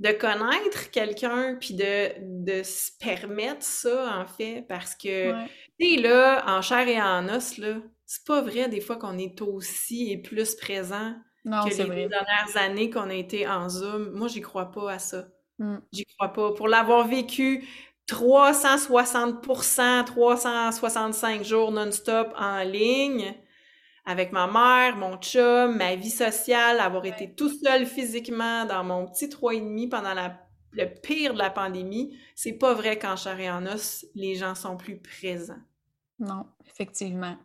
de 0.01 0.13
connaître 0.13 0.91
quelqu'un, 0.91 1.57
puis 1.61 1.75
de, 1.75 2.13
de 2.45 2.63
se 2.63 2.91
permettre 2.99 3.63
ça, 3.63 4.19
en 4.19 4.27
fait, 4.27 4.65
parce 4.69 4.95
que, 4.95 5.33
tu 5.81 5.97
sais, 5.97 6.03
là, 6.03 6.45
en 6.47 6.61
chair 6.61 6.87
et 6.87 7.01
en 7.01 7.29
os, 7.35 7.57
là, 7.59 7.77
c'est 8.05 8.25
pas 8.27 8.41
vrai 8.41 8.69
des 8.69 8.81
fois 8.81 8.97
qu'on 8.97 9.19
est 9.19 9.41
aussi 9.41 10.13
et 10.13 10.19
plus 10.19 10.55
présent 10.55 11.15
que 11.45 11.93
les 11.95 12.09
dernières 12.09 12.57
années 12.57 12.91
qu'on 12.91 13.09
a 13.11 13.15
été 13.15 13.47
en 13.49 13.69
Zoom. 13.69 14.11
Moi, 14.11 14.29
j'y 14.29 14.41
crois 14.41 14.71
pas 14.71 14.93
à 14.93 14.99
ça. 14.99 15.29
Mm. 15.59 15.77
J'y 15.93 16.05
crois 16.05 16.33
pas. 16.33 16.53
Pour 16.53 16.69
l'avoir 16.69 17.07
vécu 17.07 17.67
360% 18.09 20.05
365 20.05 21.45
jours 21.45 21.73
non-stop 21.73 22.33
en 22.37 22.63
ligne, 22.63 23.35
avec 24.07 24.33
ma 24.33 24.47
mère, 24.47 24.97
mon 24.97 25.17
chum, 25.19 25.77
ma 25.77 25.97
vie 25.97 26.11
sociale, 26.11 26.79
avoir 26.79 27.05
été 27.05 27.35
tout 27.35 27.51
seul 27.51 27.87
physiquement 27.87 28.65
dans 28.65 28.85
mon 28.85 29.07
petit 29.07 29.29
trois 29.29 29.55
et 29.55 29.61
demi 29.61 29.89
pendant 29.89 30.15
le 30.73 30.87
pire 31.03 31.35
de 31.35 31.39
la 31.39 31.51
pandémie, 31.51 32.17
c'est 32.37 32.53
pas 32.53 32.73
vrai 32.73 32.99
qu'en 32.99 33.17
chair 33.17 33.39
et 33.41 33.51
en 33.51 33.67
os, 33.67 34.07
les 34.15 34.37
gens 34.37 34.55
sont 34.55 34.77
plus 34.77 34.99
présents. 35.01 35.61
Non, 36.21 36.47
effectivement. 36.65 37.37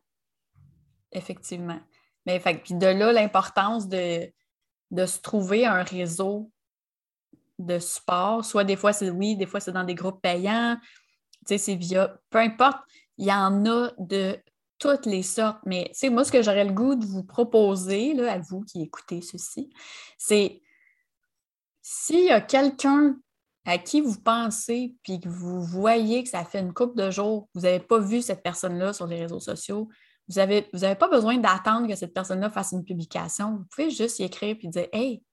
Effectivement. 1.11 1.79
Mais 2.25 2.39
fait, 2.39 2.61
puis 2.63 2.75
de 2.75 2.85
là, 2.85 3.11
l'importance 3.11 3.87
de, 3.87 4.31
de 4.91 5.05
se 5.05 5.19
trouver 5.19 5.65
un 5.65 5.81
réseau 5.81 6.51
de 7.57 7.79
support. 7.79 8.45
Soit 8.45 8.63
des 8.63 8.75
fois, 8.75 8.93
c'est 8.93 9.09
oui, 9.09 9.35
des 9.35 9.45
fois, 9.45 9.59
c'est 9.59 9.71
dans 9.71 9.83
des 9.83 9.95
groupes 9.95 10.21
payants. 10.21 10.77
Tu 10.81 11.47
sais, 11.47 11.57
c'est 11.57 11.75
via. 11.75 12.19
Peu 12.29 12.37
importe, 12.37 12.79
il 13.17 13.25
y 13.25 13.33
en 13.33 13.65
a 13.65 13.91
de 13.97 14.37
toutes 14.81 15.05
les 15.05 15.21
sortes. 15.21 15.59
Mais 15.65 15.91
moi, 16.05 16.25
ce 16.25 16.31
que 16.31 16.41
j'aurais 16.41 16.65
le 16.65 16.73
goût 16.73 16.95
de 16.95 17.05
vous 17.05 17.23
proposer, 17.23 18.13
là, 18.15 18.33
à 18.33 18.39
vous 18.39 18.61
qui 18.61 18.81
écoutez 18.81 19.21
ceci, 19.21 19.69
c'est 20.17 20.59
s'il 21.83 22.25
y 22.25 22.31
a 22.31 22.41
quelqu'un 22.41 23.15
à 23.65 23.77
qui 23.77 24.01
vous 24.01 24.19
pensez, 24.19 24.95
puis 25.03 25.19
que 25.19 25.29
vous 25.29 25.61
voyez 25.61 26.23
que 26.23 26.29
ça 26.29 26.43
fait 26.43 26.59
une 26.59 26.73
couple 26.73 26.97
de 26.97 27.11
jours, 27.11 27.47
vous 27.53 27.61
n'avez 27.61 27.79
pas 27.79 27.99
vu 27.99 28.23
cette 28.23 28.41
personne-là 28.41 28.91
sur 28.91 29.05
les 29.05 29.21
réseaux 29.21 29.39
sociaux, 29.39 29.87
vous 30.27 30.35
n'avez 30.35 30.95
pas 30.95 31.09
besoin 31.09 31.37
d'attendre 31.37 31.87
que 31.87 31.95
cette 31.95 32.13
personne-là 32.13 32.49
fasse 32.49 32.71
une 32.71 32.83
publication. 32.83 33.57
Vous 33.57 33.65
pouvez 33.65 33.91
juste 33.91 34.17
y 34.17 34.23
écrire 34.23 34.57
puis 34.57 34.67
dire 34.69 34.87
Hey, 34.91 35.23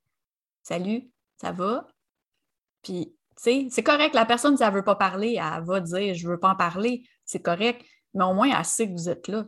salut, 0.63 1.11
ça 1.41 1.53
va? 1.53 1.87
Puis, 2.83 3.17
tu 3.37 3.43
sais, 3.43 3.69
c'est 3.71 3.83
correct, 3.83 4.15
la 4.15 4.27
personne, 4.27 4.59
si 4.59 4.63
elle 4.63 4.71
ne 4.71 4.75
veut 4.75 4.85
pas 4.85 4.97
parler, 4.97 5.41
elle 5.41 5.65
va 5.65 5.81
dire 5.81 6.15
Je 6.15 6.27
ne 6.27 6.33
veux 6.33 6.39
pas 6.39 6.51
en 6.51 6.57
parler, 6.57 7.09
c'est 7.25 7.41
correct 7.41 7.83
mais 8.15 8.25
au 8.25 8.35
moins, 8.35 8.57
elle 8.57 8.65
sait 8.65 8.89
que 8.89 8.93
vous 8.93 9.09
êtes 9.09 9.29
là. 9.29 9.47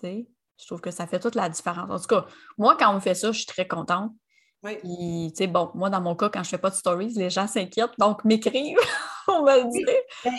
sais, 0.00 0.26
je 0.60 0.66
trouve 0.66 0.80
que 0.80 0.90
ça 0.90 1.06
fait 1.06 1.20
toute 1.20 1.34
la 1.34 1.48
différence. 1.48 1.90
En 1.90 1.98
tout 1.98 2.06
cas, 2.06 2.26
moi, 2.58 2.76
quand 2.78 2.90
on 2.90 2.94
me 2.94 3.00
fait 3.00 3.14
ça, 3.14 3.32
je 3.32 3.38
suis 3.38 3.46
très 3.46 3.66
contente. 3.66 4.12
Oui. 4.62 4.78
Puis, 5.36 5.46
bon, 5.46 5.70
moi, 5.74 5.90
dans 5.90 6.00
mon 6.00 6.14
cas, 6.14 6.28
quand 6.30 6.42
je 6.42 6.48
ne 6.48 6.50
fais 6.50 6.58
pas 6.58 6.70
de 6.70 6.74
stories, 6.74 7.12
les 7.16 7.30
gens 7.30 7.46
s'inquiètent, 7.46 7.98
donc 7.98 8.24
m'écrivent, 8.24 8.78
on 9.28 9.42
va 9.42 9.58
le 9.58 9.70
dire. 9.70 9.86
Ben, 10.24 10.32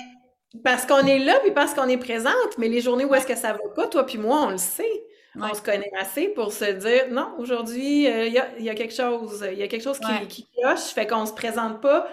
parce 0.64 0.86
qu'on 0.86 1.06
est 1.06 1.20
là, 1.20 1.40
puis 1.42 1.52
parce 1.52 1.74
qu'on 1.74 1.88
est 1.88 1.98
présente, 1.98 2.58
mais 2.58 2.70
les 2.70 2.82
journées 2.82 3.06
où 3.06 3.14
est-ce 3.14 3.28
que 3.28 3.36
ça 3.36 3.54
ne 3.54 3.58
va 3.58 3.70
pas, 3.76 3.88
toi 3.88 4.06
puis 4.06 4.18
moi, 4.18 4.42
on 4.44 4.50
le 4.52 4.58
sait. 4.58 5.04
On 5.38 5.54
se 5.54 5.62
connaît 5.62 5.92
assez 6.00 6.30
pour 6.30 6.54
se 6.54 6.64
dire 6.64 7.12
non, 7.12 7.36
aujourd'hui, 7.38 8.08
euh, 8.08 8.26
il 8.28 8.34
y, 8.34 8.70
a, 8.70 8.74
quelque 8.74 8.94
chose, 8.94 9.46
il 9.52 9.58
y 9.58 9.64
a 9.64 9.68
quelque 9.68 9.84
chose 9.84 10.00
qui, 10.00 10.28
qui 10.28 10.48
cloche, 10.58 10.94
fait 10.94 11.06
qu'on 11.06 11.22
ne 11.22 11.26
se 11.26 11.34
présente 11.34 11.82
pas, 11.82 12.08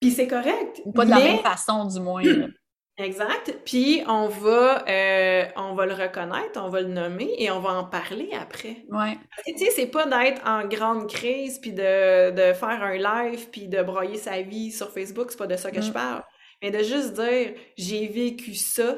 puis 0.00 0.10
c'est 0.10 0.28
correct. 0.28 0.80
Pas 0.94 1.04
de 1.04 1.10
la 1.10 1.18
même 1.18 1.40
façon, 1.40 1.84
du 1.84 2.00
moins. 2.00 2.22
Exact. 2.98 3.56
Puis 3.64 4.02
on 4.08 4.26
va, 4.26 4.84
euh, 4.88 5.44
on 5.54 5.74
va 5.74 5.86
le 5.86 5.94
reconnaître, 5.94 6.60
on 6.60 6.68
va 6.68 6.80
le 6.80 6.88
nommer 6.88 7.32
et 7.38 7.48
on 7.50 7.60
va 7.60 7.70
en 7.70 7.84
parler 7.84 8.30
après. 8.32 8.84
Ouais. 8.90 9.16
Tu 9.46 9.56
sais, 9.56 9.70
c'est 9.70 9.86
pas 9.86 10.04
d'être 10.06 10.42
en 10.44 10.66
grande 10.66 11.08
crise 11.08 11.60
puis 11.60 11.72
de, 11.72 12.30
de, 12.32 12.52
faire 12.54 12.82
un 12.82 12.96
live 12.96 13.50
puis 13.50 13.68
de 13.68 13.82
broyer 13.82 14.18
sa 14.18 14.42
vie 14.42 14.72
sur 14.72 14.92
Facebook, 14.92 15.30
c'est 15.30 15.38
pas 15.38 15.46
de 15.46 15.56
ça 15.56 15.70
que 15.70 15.80
je 15.80 15.90
mm. 15.90 15.94
parle. 15.94 16.24
Mais 16.60 16.72
de 16.72 16.82
juste 16.82 17.12
dire 17.12 17.54
j'ai 17.76 18.08
vécu 18.08 18.54
ça, 18.56 18.96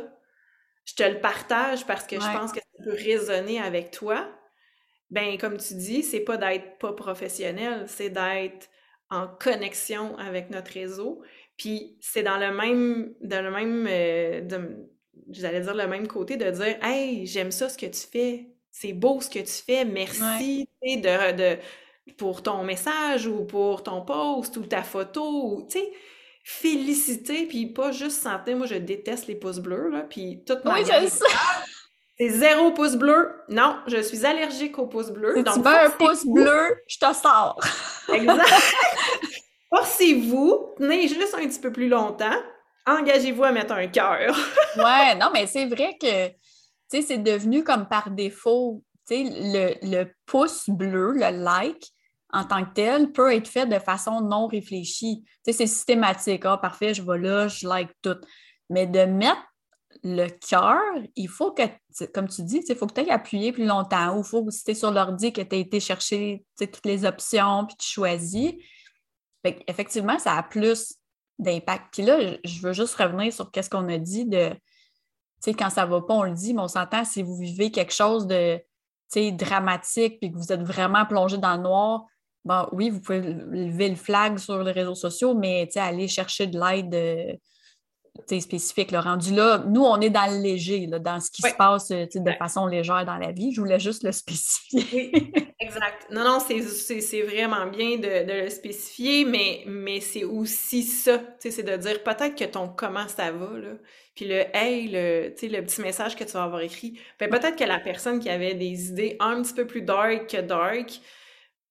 je 0.87 0.95
te 0.95 1.03
le 1.03 1.21
partage 1.21 1.87
parce 1.87 2.07
que 2.07 2.17
je 2.17 2.39
pense 2.39 2.53
que 2.53 2.61
ça 2.61 2.85
peut 2.85 2.97
résonner 2.97 3.61
avec 3.61 3.91
toi. 3.91 4.27
Ben 5.11 5.37
comme 5.37 5.59
tu 5.59 5.75
dis, 5.75 6.03
c'est 6.03 6.21
pas 6.21 6.39
d'être 6.39 6.79
pas 6.79 6.95
professionnel, 6.95 7.85
c'est 7.87 8.11
d'être 8.11 8.71
en 9.11 9.27
connexion 9.27 10.17
avec 10.17 10.51
notre 10.51 10.73
réseau 10.73 11.23
puis 11.61 11.95
c'est 12.01 12.23
dans 12.23 12.39
le 12.39 12.55
même, 12.55 13.13
dans 13.21 13.45
le 13.45 13.51
même, 13.51 13.87
euh, 13.87 14.41
j'allais 15.31 15.61
dire 15.61 15.75
le 15.75 15.87
même 15.87 16.09
côté 16.09 16.39
de 16.39 16.51
dire, 16.51 16.79
hey, 16.83 17.27
j'aime 17.27 17.51
ça 17.51 17.69
ce 17.69 17.77
que 17.77 17.85
tu 17.85 18.01
fais, 18.11 18.47
c'est 18.71 18.95
beau 18.95 19.21
ce 19.21 19.29
que 19.29 19.41
tu 19.41 19.63
fais, 19.67 19.85
merci 19.85 20.67
de, 20.83 21.37
de, 21.37 21.59
pour 22.17 22.43
ton 22.43 22.65
message 22.65 23.27
ou 23.27 23.45
pour 23.45 23.83
ton 23.83 24.01
post 24.01 24.57
ou 24.57 24.65
ta 24.65 24.83
photo, 24.83 25.67
tu 25.71 25.81
sais, 25.81 25.93
féliciter, 26.45 27.45
puis 27.45 27.67
pas 27.67 27.93
juste 27.93 28.23
sentir, 28.23 28.57
moi 28.57 28.67
je 28.67 28.77
déteste 28.77 29.27
les 29.27 29.35
pouces 29.35 29.59
bleus, 29.59 29.91
là, 29.91 30.01
puis 30.09 30.43
toute 30.47 30.65
ma 30.65 30.81
Oui, 30.81 30.87
C'est 32.17 32.29
zéro 32.31 32.73
pouce 32.73 32.97
bleu. 32.97 33.33
Non, 33.51 33.81
je 33.87 34.01
suis 34.01 34.25
allergique 34.25 34.79
aux 34.79 34.87
pouces 34.87 35.11
bleus. 35.11 35.35
Si 35.37 35.45
tu 35.45 35.61
veux 35.61 35.67
un 35.67 35.91
pouce 35.91 36.25
bleu, 36.25 36.75
je 36.87 36.97
te 36.97 37.15
sors. 37.15 37.61
exact. 38.15 38.49
Forcez-vous, 39.75 40.75
tenez 40.77 41.07
juste 41.07 41.35
un 41.35 41.47
petit 41.47 41.61
peu 41.61 41.73
plus 41.73 41.89
longtemps, 41.89 42.37
engagez-vous 42.87 43.45
à 43.45 43.53
mettre 43.53 43.73
un 43.73 43.87
cœur. 43.87 44.37
ouais, 44.77 45.15
non, 45.15 45.31
mais 45.33 45.47
c'est 45.47 45.67
vrai 45.67 45.97
que, 46.01 46.31
c'est 46.89 47.19
devenu 47.19 47.63
comme 47.63 47.87
par 47.87 48.11
défaut, 48.11 48.83
le, 49.11 49.75
le 49.83 50.13
pouce 50.27 50.69
bleu, 50.69 51.13
le 51.13 51.31
like, 51.43 51.93
en 52.33 52.45
tant 52.45 52.65
que 52.65 52.75
tel, 52.75 53.13
peut 53.13 53.33
être 53.33 53.49
fait 53.49 53.67
de 53.67 53.79
façon 53.79 54.21
non 54.21 54.47
réfléchie. 54.47 55.25
Tu 55.25 55.31
sais, 55.47 55.53
c'est 55.53 55.67
systématique. 55.67 56.45
Ah, 56.45 56.59
parfait, 56.59 56.95
je 56.95 57.03
vais 57.03 57.19
là, 57.19 57.49
je 57.49 57.67
like 57.67 57.91
tout. 58.03 58.19
Mais 58.69 58.87
de 58.87 59.01
mettre 59.01 59.43
le 60.05 60.29
cœur, 60.29 60.81
il 61.17 61.29
faut 61.29 61.53
que, 61.53 61.63
comme 62.15 62.29
tu 62.29 62.43
dis, 62.43 62.63
il 62.69 62.77
faut 62.77 62.87
que 62.87 62.95
tu 62.95 63.01
ailles 63.01 63.11
appuyer 63.11 63.53
plus 63.53 63.67
longtemps 63.67 64.17
ou 64.17 64.21
il 64.21 64.25
faut 64.25 64.49
si 64.51 64.65
tu 64.65 64.71
es 64.71 64.75
sur 64.75 64.93
l'ordi, 64.93 65.33
que 65.33 65.41
tu 65.41 65.57
aies 65.57 65.61
été 65.61 65.81
chercher 65.81 66.45
toutes 66.59 66.87
les 66.87 67.05
options 67.05 67.67
puis 67.67 67.77
tu 67.77 67.87
choisis 67.89 68.55
effectivement, 69.45 70.19
ça 70.19 70.37
a 70.37 70.43
plus 70.43 70.95
d'impact. 71.39 71.87
Puis 71.93 72.03
là, 72.03 72.37
je 72.45 72.61
veux 72.61 72.73
juste 72.73 72.95
revenir 72.95 73.33
sur 73.33 73.51
ce 73.55 73.71
qu'on 73.71 73.89
a 73.89 73.99
dit 73.99 74.27
de, 74.27 74.51
tu 74.51 74.59
sais, 75.41 75.55
quand 75.55 75.71
ça 75.71 75.87
va 75.87 76.01
pas, 76.03 76.15
on 76.15 76.23
le 76.25 76.35
dit, 76.35 76.55
mais 76.55 76.63
on 76.63 76.69
s'entend 76.69 77.05
si 77.05 77.23
vous 77.23 77.37
vivez 77.37 77.71
quelque 77.71 77.95
chose 77.95 78.27
de, 78.27 78.61
dramatique 79.33 80.21
puis 80.21 80.31
que 80.31 80.37
vous 80.37 80.53
êtes 80.53 80.63
vraiment 80.63 81.05
plongé 81.05 81.39
dans 81.39 81.57
le 81.57 81.63
noir, 81.63 82.05
bon, 82.45 82.67
oui, 82.73 82.91
vous 82.91 83.01
pouvez 83.01 83.21
lever 83.21 83.89
le 83.89 83.97
flag 83.97 84.39
sur 84.39 84.63
les 84.63 84.73
réseaux 84.73 84.95
sociaux, 84.95 85.35
mais 85.35 85.69
aller 85.77 86.07
chercher 86.09 86.47
de 86.47 86.61
l'aide 86.61 86.95
euh, 86.95 87.35
spécifique. 88.27 88.91
Le 88.93 88.99
rendu 88.99 89.35
là, 89.35 89.65
nous, 89.69 89.83
on 89.83 90.01
est 90.01 90.11
dans 90.11 90.31
le 90.31 90.43
léger, 90.43 90.87
dans 90.87 91.21
ce 91.21 91.31
qui 91.31 91.43
se 91.43 91.55
passe 91.55 91.91
euh, 91.91 92.07
de 92.15 92.33
façon 92.33 92.67
légère 92.67 93.05
dans 93.05 93.17
la 93.17 93.33
vie. 93.33 93.53
Je 93.53 93.61
voulais 93.61 93.79
juste 93.79 94.03
le 94.03 94.13
spécifier. 94.13 95.33
exact. 95.61 96.07
Non, 96.11 96.25
non, 96.25 96.39
c'est 96.41 97.23
vraiment 97.23 97.67
bien 97.67 97.99
de, 97.99 98.43
le 98.43 98.51
spécifier, 98.51 99.25
mais, 99.25 99.63
mais 99.67 100.01
c'est 100.01 100.25
aussi 100.25 100.83
ça. 100.83 101.21
C'est 101.39 101.63
de 101.63 101.77
dire 101.77 102.03
peut-être 102.03 102.35
que 102.35 102.45
ton 102.45 102.69
comment 102.69 103.09
ça 103.09 103.31
va, 103.33 103.59
là, 103.59 103.75
puis 104.15 104.27
le 104.27 104.45
hey, 104.55 104.89
le, 104.89 105.29
le 105.29 105.63
petit 105.63 105.81
message 105.81 106.17
que 106.17 106.25
tu 106.25 106.33
vas 106.33 106.45
avoir 106.45 106.61
écrit, 106.61 106.99
ben, 107.19 107.31
peut-être 107.31 107.57
que 107.57 107.65
la 107.65 107.79
personne 107.79 108.21
qui 108.21 108.29
avait 108.29 108.55
des 108.55 108.89
idées 108.89 109.17
un 109.21 109.41
petit 109.43 109.55
peu 109.55 109.67
plus 109.67 109.83
dark 109.83 110.27
que 110.27 110.41
dark, 110.41 111.01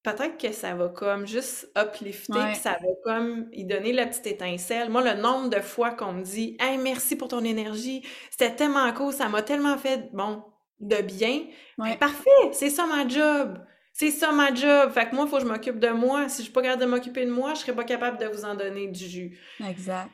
peut-être 0.03 0.37
que 0.37 0.51
ça 0.51 0.75
va 0.75 0.89
comme 0.89 1.27
juste 1.27 1.69
uplifter, 1.77 2.39
puis 2.51 2.55
ça 2.55 2.71
va 2.71 2.87
comme 3.03 3.49
y 3.51 3.65
donner 3.65 3.93
la 3.93 4.07
petite 4.07 4.27
étincelle. 4.27 4.89
Moi, 4.89 5.03
le 5.03 5.21
nombre 5.21 5.49
de 5.49 5.59
fois 5.59 5.91
qu'on 5.91 6.13
me 6.13 6.23
dit 6.23 6.57
Hey, 6.59 6.77
merci 6.77 7.15
pour 7.15 7.27
ton 7.27 7.43
énergie, 7.43 8.03
c'était 8.31 8.55
tellement 8.55 8.91
cool, 8.93 9.13
ça 9.13 9.29
m'a 9.29 9.41
tellement 9.41 9.77
fait 9.77 10.09
bon 10.13 10.43
de 10.79 11.01
bien. 11.01 11.43
Ben, 11.77 11.95
parfait, 11.97 12.29
c'est 12.53 12.69
ça 12.69 12.85
ma 12.85 13.07
job. 13.07 13.59
C'est 13.93 14.11
ça 14.11 14.31
ma 14.31 14.53
job. 14.53 14.91
Fait 14.91 15.09
que 15.09 15.15
moi, 15.15 15.25
il 15.25 15.29
faut 15.29 15.37
que 15.37 15.43
je 15.43 15.47
m'occupe 15.47 15.79
de 15.79 15.89
moi. 15.89 16.29
Si 16.29 16.37
je 16.37 16.43
suis 16.43 16.53
pas 16.53 16.61
capable 16.61 16.81
de 16.81 16.87
m'occuper 16.87 17.25
de 17.25 17.31
moi, 17.31 17.53
je 17.53 17.59
serais 17.59 17.75
pas 17.75 17.83
capable 17.83 18.17
de 18.17 18.27
vous 18.27 18.45
en 18.45 18.55
donner 18.55 18.87
du 18.87 19.05
jus. 19.05 19.37
Exact. 19.67 20.09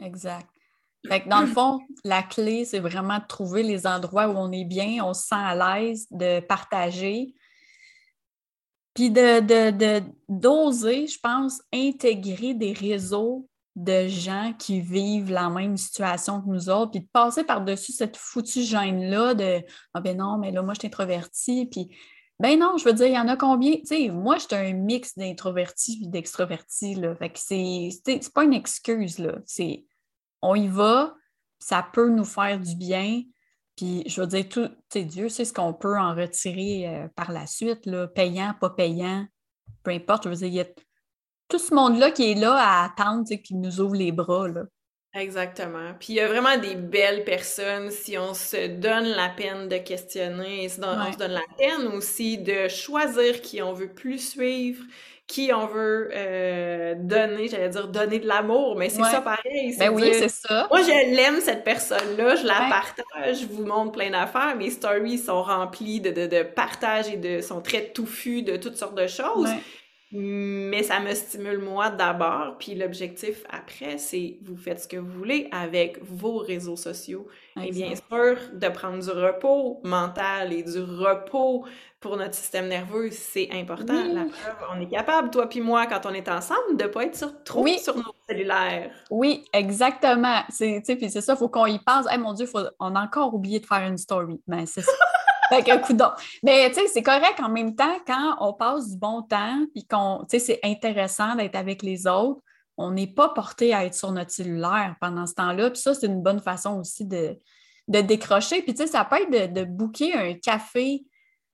Exact. 0.00 0.46
Fait 1.08 1.20
que 1.20 1.28
dans 1.28 1.40
le 1.40 1.46
fond, 1.46 1.80
la 2.04 2.22
clé, 2.22 2.64
c'est 2.64 2.78
vraiment 2.78 3.18
de 3.18 3.26
trouver 3.26 3.62
les 3.62 3.86
endroits 3.86 4.28
où 4.28 4.36
on 4.36 4.52
est 4.52 4.64
bien, 4.64 5.04
on 5.04 5.12
se 5.12 5.26
sent 5.26 5.34
à 5.34 5.54
l'aise, 5.54 6.06
de 6.10 6.40
partager, 6.40 7.34
puis 8.94 9.10
de, 9.10 10.02
d'oser, 10.28 11.06
je 11.06 11.18
pense, 11.20 11.60
intégrer 11.72 12.54
des 12.54 12.72
réseaux 12.72 13.48
de 13.76 14.06
gens 14.06 14.52
qui 14.56 14.80
vivent 14.80 15.32
la 15.32 15.50
même 15.50 15.76
situation 15.76 16.40
que 16.40 16.48
nous 16.48 16.70
autres, 16.70 16.92
puis 16.92 17.00
de 17.00 17.08
passer 17.12 17.42
par-dessus 17.42 17.92
cette 17.92 18.16
foutue 18.16 18.62
gêne-là 18.62 19.34
de 19.34 19.62
Ah 19.94 20.00
ben 20.00 20.16
non, 20.16 20.38
mais 20.38 20.52
là, 20.52 20.62
moi, 20.62 20.74
je 20.74 20.80
suis 20.80 20.86
introvertie, 20.86 21.66
puis 21.66 21.90
ben 22.38 22.58
non, 22.58 22.76
je 22.78 22.84
veux 22.84 22.92
dire, 22.92 23.06
il 23.06 23.14
y 23.14 23.18
en 23.18 23.28
a 23.28 23.36
combien? 23.36 23.72
Tu 23.76 23.86
sais, 23.86 24.08
moi, 24.10 24.36
je 24.36 24.46
suis 24.46 24.54
un 24.54 24.72
mix 24.72 25.16
d'introvertis 25.16 26.02
et 26.04 26.08
d'extrovertis, 26.08 26.94
là. 26.94 27.14
Fait 27.16 27.30
que 27.30 27.38
c'est, 27.38 27.88
c'est 28.04 28.32
pas 28.32 28.44
une 28.44 28.54
excuse, 28.54 29.18
là. 29.18 29.38
C'est 29.44 29.84
on 30.40 30.54
y 30.54 30.68
va, 30.68 31.14
ça 31.58 31.84
peut 31.92 32.08
nous 32.08 32.24
faire 32.24 32.60
du 32.60 32.76
bien, 32.76 33.22
puis 33.76 34.04
je 34.06 34.20
veux 34.20 34.26
dire, 34.26 34.48
tout, 34.48 34.70
Dieu 34.94 35.28
sait 35.28 35.44
ce 35.44 35.52
qu'on 35.52 35.74
peut 35.74 35.98
en 35.98 36.14
retirer 36.14 36.88
euh, 36.88 37.08
par 37.16 37.32
la 37.32 37.46
suite, 37.46 37.86
là, 37.86 38.06
payant, 38.06 38.54
pas 38.60 38.70
payant, 38.70 39.26
peu 39.82 39.90
importe. 39.90 40.24
Je 40.24 40.28
veux 40.28 40.36
dire, 40.36 40.46
il 40.46 40.54
y 40.54 40.60
a 40.60 40.66
tout 41.48 41.58
ce 41.58 41.74
monde-là 41.74 42.10
qui 42.10 42.30
est 42.30 42.34
là 42.34 42.54
à 42.56 42.84
attendre, 42.84 43.24
qui 43.28 43.54
nous 43.54 43.80
ouvre 43.80 43.96
les 43.96 44.12
bras. 44.12 44.48
Exactement. 45.14 45.94
Puis 46.00 46.14
il 46.14 46.16
y 46.16 46.20
a 46.20 46.26
vraiment 46.26 46.56
des 46.58 46.74
belles 46.74 47.22
personnes 47.24 47.90
si 47.90 48.18
on 48.18 48.34
se 48.34 48.66
donne 48.66 49.06
la 49.06 49.28
peine 49.28 49.68
de 49.68 49.78
questionner, 49.78 50.68
si 50.68 50.80
on 50.82 51.12
se 51.12 51.16
donne 51.18 51.32
la 51.32 51.40
peine 51.56 51.86
aussi 51.94 52.38
de 52.38 52.66
choisir 52.68 53.40
qui 53.40 53.62
on 53.62 53.72
veut 53.72 53.92
plus 53.92 54.18
suivre, 54.18 54.82
qui 55.28 55.52
on 55.54 55.66
veut 55.66 56.10
euh, 56.12 56.94
donner, 56.98 57.48
j'allais 57.48 57.68
dire 57.68 57.88
donner 57.88 58.18
de 58.18 58.26
l'amour, 58.26 58.76
mais 58.76 58.90
c'est 58.90 59.04
ça 59.04 59.20
pareil. 59.20 59.76
Ben 59.78 59.90
oui, 59.90 60.10
c'est 60.12 60.28
ça. 60.28 60.66
Moi, 60.68 60.82
je 60.82 61.14
l'aime, 61.14 61.40
cette 61.40 61.64
personne-là, 61.64 62.34
je 62.36 62.46
la 62.46 62.66
partage, 62.68 63.40
je 63.40 63.46
vous 63.46 63.64
montre 63.64 63.92
plein 63.92 64.10
d'affaires. 64.10 64.56
Mes 64.56 64.70
stories 64.70 65.18
sont 65.18 65.42
remplies 65.42 66.00
de, 66.00 66.10
de, 66.10 66.26
de 66.26 66.42
partage 66.42 67.08
et 67.08 67.16
de 67.16 67.40
sont 67.40 67.62
très 67.62 67.92
touffus 67.92 68.42
de 68.42 68.56
toutes 68.56 68.76
sortes 68.76 68.96
de 68.96 69.06
choses. 69.06 69.50
Mais 70.16 70.84
ça 70.84 71.00
me 71.00 71.12
stimule 71.12 71.58
moi 71.58 71.90
d'abord, 71.90 72.56
puis 72.56 72.76
l'objectif 72.76 73.42
après, 73.50 73.98
c'est 73.98 74.38
vous 74.42 74.56
faites 74.56 74.78
ce 74.78 74.86
que 74.86 74.96
vous 74.96 75.10
voulez 75.10 75.48
avec 75.50 75.98
vos 76.04 76.38
réseaux 76.38 76.76
sociaux. 76.76 77.26
Et 77.60 77.72
bien 77.72 77.94
sûr, 77.96 78.36
de 78.52 78.68
prendre 78.68 79.02
du 79.02 79.10
repos 79.10 79.80
mental 79.82 80.52
et 80.52 80.62
du 80.62 80.80
repos 80.80 81.64
pour 81.98 82.16
notre 82.16 82.34
système 82.34 82.68
nerveux, 82.68 83.10
c'est 83.10 83.48
important. 83.50 84.04
La 84.12 84.26
preuve, 84.26 84.68
on 84.72 84.80
est 84.80 84.88
capable, 84.88 85.30
toi 85.30 85.48
puis 85.48 85.60
moi, 85.60 85.86
quand 85.86 86.06
on 86.06 86.14
est 86.14 86.28
ensemble, 86.28 86.76
de 86.76 86.86
pas 86.86 87.06
être 87.06 87.16
sur, 87.16 87.42
trop 87.42 87.66
sur 87.66 87.96
nos 87.96 88.14
cellulaires. 88.28 88.92
Oui, 89.10 89.44
exactement. 89.52 90.42
C'est, 90.48 90.80
puis 90.86 91.10
c'est 91.10 91.22
ça, 91.22 91.32
il 91.32 91.38
faut 91.38 91.48
qu'on 91.48 91.66
y 91.66 91.80
pense. 91.80 92.06
Eh 92.14 92.18
mon 92.18 92.34
Dieu, 92.34 92.46
on 92.78 92.94
a 92.94 93.00
encore 93.00 93.34
oublié 93.34 93.58
de 93.58 93.66
faire 93.66 93.84
une 93.88 93.98
story. 93.98 94.40
Mais 94.46 94.58
ben, 94.58 94.66
c'est 94.66 94.82
ça. 94.82 94.92
fait 95.48 95.70
un 95.70 95.78
coup 95.78 95.96
Mais 96.42 96.68
tu 96.70 96.76
sais, 96.76 96.86
c'est 96.88 97.02
correct 97.02 97.40
en 97.40 97.48
même 97.48 97.74
temps 97.74 97.98
quand 98.06 98.36
on 98.40 98.52
passe 98.52 98.90
du 98.90 98.96
bon 98.96 99.22
temps 99.22 99.64
puis 99.74 99.86
qu'on, 99.86 100.24
tu 100.28 100.38
sais, 100.38 100.38
c'est 100.38 100.60
intéressant 100.62 101.34
d'être 101.34 101.56
avec 101.56 101.82
les 101.82 102.06
autres. 102.06 102.40
On 102.76 102.90
n'est 102.90 103.06
pas 103.06 103.28
porté 103.28 103.72
à 103.72 103.84
être 103.84 103.94
sur 103.94 104.10
notre 104.12 104.30
cellulaire 104.30 104.96
pendant 105.00 105.26
ce 105.26 105.34
temps-là. 105.34 105.70
Puis 105.70 105.80
ça, 105.80 105.94
c'est 105.94 106.06
une 106.06 106.22
bonne 106.22 106.40
façon 106.40 106.80
aussi 106.80 107.04
de, 107.04 107.38
de 107.88 108.00
décrocher. 108.00 108.62
Puis 108.62 108.74
tu 108.74 108.82
sais, 108.82 108.86
ça 108.88 109.04
peut 109.04 109.16
être 109.22 109.30
de, 109.30 109.60
de 109.60 109.64
booker 109.64 110.14
un 110.14 110.34
café. 110.34 111.04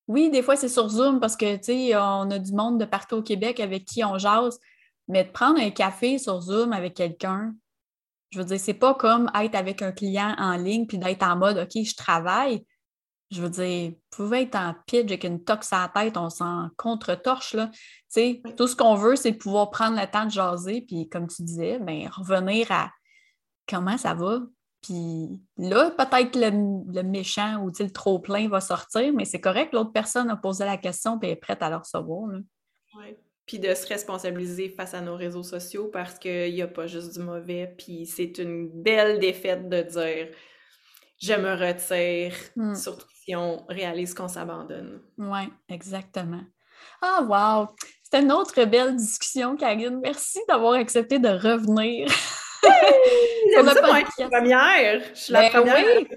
Oui, 0.09 0.31
des 0.31 0.43
fois, 0.43 0.57
c'est 0.57 0.69
sur 0.69 0.89
Zoom 0.89 1.21
parce 1.21 1.37
que, 1.37 1.57
tu 1.57 1.65
sais, 1.65 1.97
on 1.97 2.31
a 2.31 2.39
du 2.39 2.53
monde 2.53 2.81
de 2.81 2.85
partout 2.85 3.17
au 3.17 3.23
Québec 3.23 3.61
avec 3.61 3.85
qui 3.85 4.03
on 4.03 4.19
jase. 4.19 4.59
Mais 5.09 5.25
de 5.25 5.31
prendre 5.31 5.61
un 5.61 5.71
café 5.71 6.19
sur 6.19 6.41
Zoom 6.41 6.73
avec 6.73 6.95
quelqu'un, 6.95 7.53
je 8.31 8.39
veux 8.39 8.45
dire, 8.45 8.61
c'est 8.61 8.75
pas 8.75 8.95
comme 8.95 9.31
être 9.35 9.57
avec 9.57 9.83
un 9.83 9.93
client 9.93 10.35
en 10.39 10.57
ligne 10.57 10.87
puis 10.87 10.99
d'être 10.99 11.25
en 11.25 11.37
mode 11.37 11.59
OK, 11.59 11.83
je 11.85 11.97
travaille. 11.97 12.65
Je 13.31 13.43
veux 13.43 13.51
dire, 13.51 13.91
vous 13.91 13.97
pouvez 14.11 14.43
être 14.43 14.57
en 14.57 14.75
pitch 14.87 15.05
avec 15.05 15.25
une 15.25 15.45
tox 15.45 15.73
à 15.73 15.83
la 15.95 16.03
tête, 16.03 16.17
on 16.17 16.31
s'en 16.31 16.69
contre-torche. 16.77 17.55
Là. 17.55 17.71
Tout 18.57 18.67
ce 18.67 18.75
qu'on 18.75 18.95
veut, 18.95 19.15
c'est 19.15 19.33
pouvoir 19.33 19.71
prendre 19.71 20.01
le 20.01 20.07
temps 20.11 20.25
de 20.25 20.31
jaser, 20.31 20.81
puis 20.83 21.09
comme 21.09 21.29
tu 21.29 21.43
disais, 21.43 21.79
ben, 21.79 22.09
revenir 22.09 22.73
à 22.73 22.91
comment 23.69 23.97
ça 23.97 24.15
va. 24.15 24.41
Puis 24.83 25.29
là, 25.59 25.91
peut-être 25.91 26.37
le, 26.37 26.93
le, 26.93 27.03
méchant 27.03 27.63
ou 27.63 27.71
le 27.79 27.91
trop-plein 27.91 28.49
va 28.49 28.61
sortir, 28.61 29.13
mais 29.13 29.25
c'est 29.25 29.41
correct, 29.41 29.73
l'autre 29.75 29.93
personne 29.93 30.31
a 30.31 30.37
posé 30.37 30.65
la 30.65 30.79
question 30.79 31.19
et 31.23 31.31
est 31.31 31.37
prête 31.37 31.63
à 31.63 31.71
le 31.71 31.77
recevoir. 31.77 32.31
Oui. 32.97 33.17
Puis 33.47 33.59
de 33.59 33.75
se 33.75 33.87
responsabiliser 33.87 34.71
face 34.71 34.95
à 34.95 35.01
nos 35.01 35.17
réseaux 35.17 35.43
sociaux 35.43 35.89
parce 35.89 36.19
qu'il 36.19 36.55
n'y 36.55 36.63
a 36.63 36.69
pas 36.69 36.87
juste 36.87 37.15
du 37.15 37.21
mauvais. 37.21 37.75
Puis 37.77 38.07
c'est 38.07 38.39
une 38.39 38.69
belle 38.69 39.19
défaite 39.19 39.69
de 39.69 39.83
dire 39.83 40.29
je 41.21 41.35
me 41.35 41.53
retire, 41.55 42.35
hmm. 42.57 42.75
surtout 42.75 43.07
si 43.25 43.37
on 43.37 43.65
réalise 43.69 44.15
qu'on 44.15 44.29
s'abandonne. 44.29 45.01
Oui, 45.19 45.53
exactement. 45.69 46.43
Ah, 47.03 47.23
wow! 47.23 47.69
C'était 48.03 48.23
une 48.23 48.33
autre 48.33 48.65
belle 48.65 48.97
discussion, 48.97 49.57
Karine. 49.57 50.01
Merci 50.03 50.41
d'avoir 50.49 50.75
accepté 50.75 51.19
de 51.19 51.29
revenir. 51.29 52.09
Hey, 52.63 53.55
ça, 53.55 53.63
moi, 53.63 53.75
la 53.75 54.29
première. 54.29 55.01
Je 55.15 55.21
suis 55.21 55.33
la 55.33 55.43
ben 55.43 55.51
première. 55.51 55.85
Oui. 55.97 56.09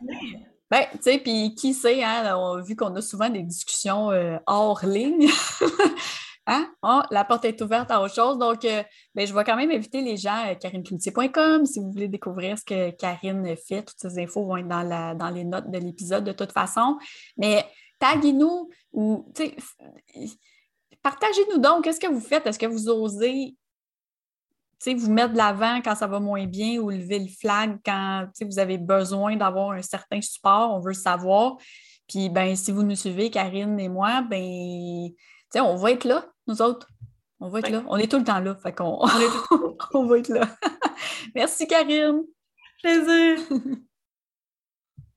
Ben, 0.72 0.88
tu 0.94 0.98
sais, 1.02 1.20
puis 1.20 1.54
qui 1.54 1.74
sait, 1.74 2.04
hein, 2.04 2.36
on, 2.36 2.60
vu 2.62 2.76
qu'on 2.76 2.96
a 2.96 3.02
souvent 3.02 3.30
des 3.30 3.44
discussions 3.44 4.10
euh, 4.10 4.38
hors 4.48 4.84
ligne, 4.86 5.30
Hein? 6.46 6.70
Oh, 6.82 7.02
la 7.10 7.24
porte 7.24 7.46
est 7.46 7.62
ouverte 7.62 7.90
à 7.90 8.02
autre 8.02 8.14
chose. 8.14 8.38
Donc, 8.38 8.66
euh, 8.66 8.84
ben, 9.16 9.26
je 9.26 9.34
vais 9.34 9.44
quand 9.44 9.56
même 9.56 9.72
inviter 9.72 10.02
les 10.02 10.18
gens 10.18 10.44
à 10.46 10.56
karinecloutier.com 10.56 11.66
si 11.66 11.80
vous 11.80 11.92
voulez 11.92 12.10
découvrir 12.10 12.58
ce 12.58 12.66
que 12.66 12.92
Karine 12.92 13.56
fait. 13.56 13.84
Toutes 13.84 14.00
ces 14.00 14.20
infos 14.20 14.46
vont 14.46 14.58
être 14.58 14.68
dans, 14.68 15.18
dans 15.18 15.30
les 15.30 15.46
notes 15.46 15.72
de 15.72 15.78
l'épisode 15.78 16.26
de 16.26 16.34
toute 16.34 16.52
façon. 16.52 16.98
Mais 17.38 17.66
taguez-nous 18.00 18.70
ou 18.92 19.32
partagez-nous 21.02 21.60
donc 21.60 21.86
qu'est-ce 21.86 22.00
que 22.00 22.12
vous 22.12 22.20
faites? 22.20 22.46
Est-ce 22.46 22.60
que 22.60 22.66
vous 22.66 22.90
osez 22.90 23.56
vous 24.92 25.12
mettre 25.12 25.32
de 25.32 25.38
l'avant 25.38 25.80
quand 25.82 25.96
ça 25.96 26.08
va 26.08 26.20
moins 26.20 26.46
bien 26.46 26.80
ou 26.82 26.90
lever 26.90 27.20
le 27.20 27.30
flag 27.30 27.78
quand 27.86 28.28
vous 28.42 28.60
avez 28.60 28.78
besoin 28.78 29.38
d'avoir 29.38 29.72
un 29.72 29.82
certain 29.82 30.20
support, 30.20 30.76
on 30.76 30.82
veut 30.82 30.90
le 30.90 30.94
savoir? 30.94 31.56
Puis 32.08 32.28
ben, 32.28 32.54
si 32.58 32.74
vous 32.74 32.84
nous 32.84 32.98
suivez, 32.98 33.30
Karine 33.30 33.80
et 33.80 33.88
moi, 33.88 34.22
ben 34.30 35.10
on 35.62 35.76
va 35.76 35.92
être 35.92 36.04
là, 36.06 36.26
nous 36.48 36.62
autres. 36.62 36.88
On 37.40 37.50
va 37.50 37.60
être 37.60 37.70
là. 37.70 37.84
On 37.88 37.98
est 37.98 38.10
tout 38.10 38.18
le 38.18 38.24
temps 38.24 38.40
là. 38.40 38.56
Fait 38.56 38.74
qu'on 38.74 39.00
on 39.94 40.06
va 40.08 40.18
être 40.18 40.30
là. 40.30 40.48
Merci, 41.36 41.68
Karine. 41.68 42.24
Plaisir. 42.82 43.40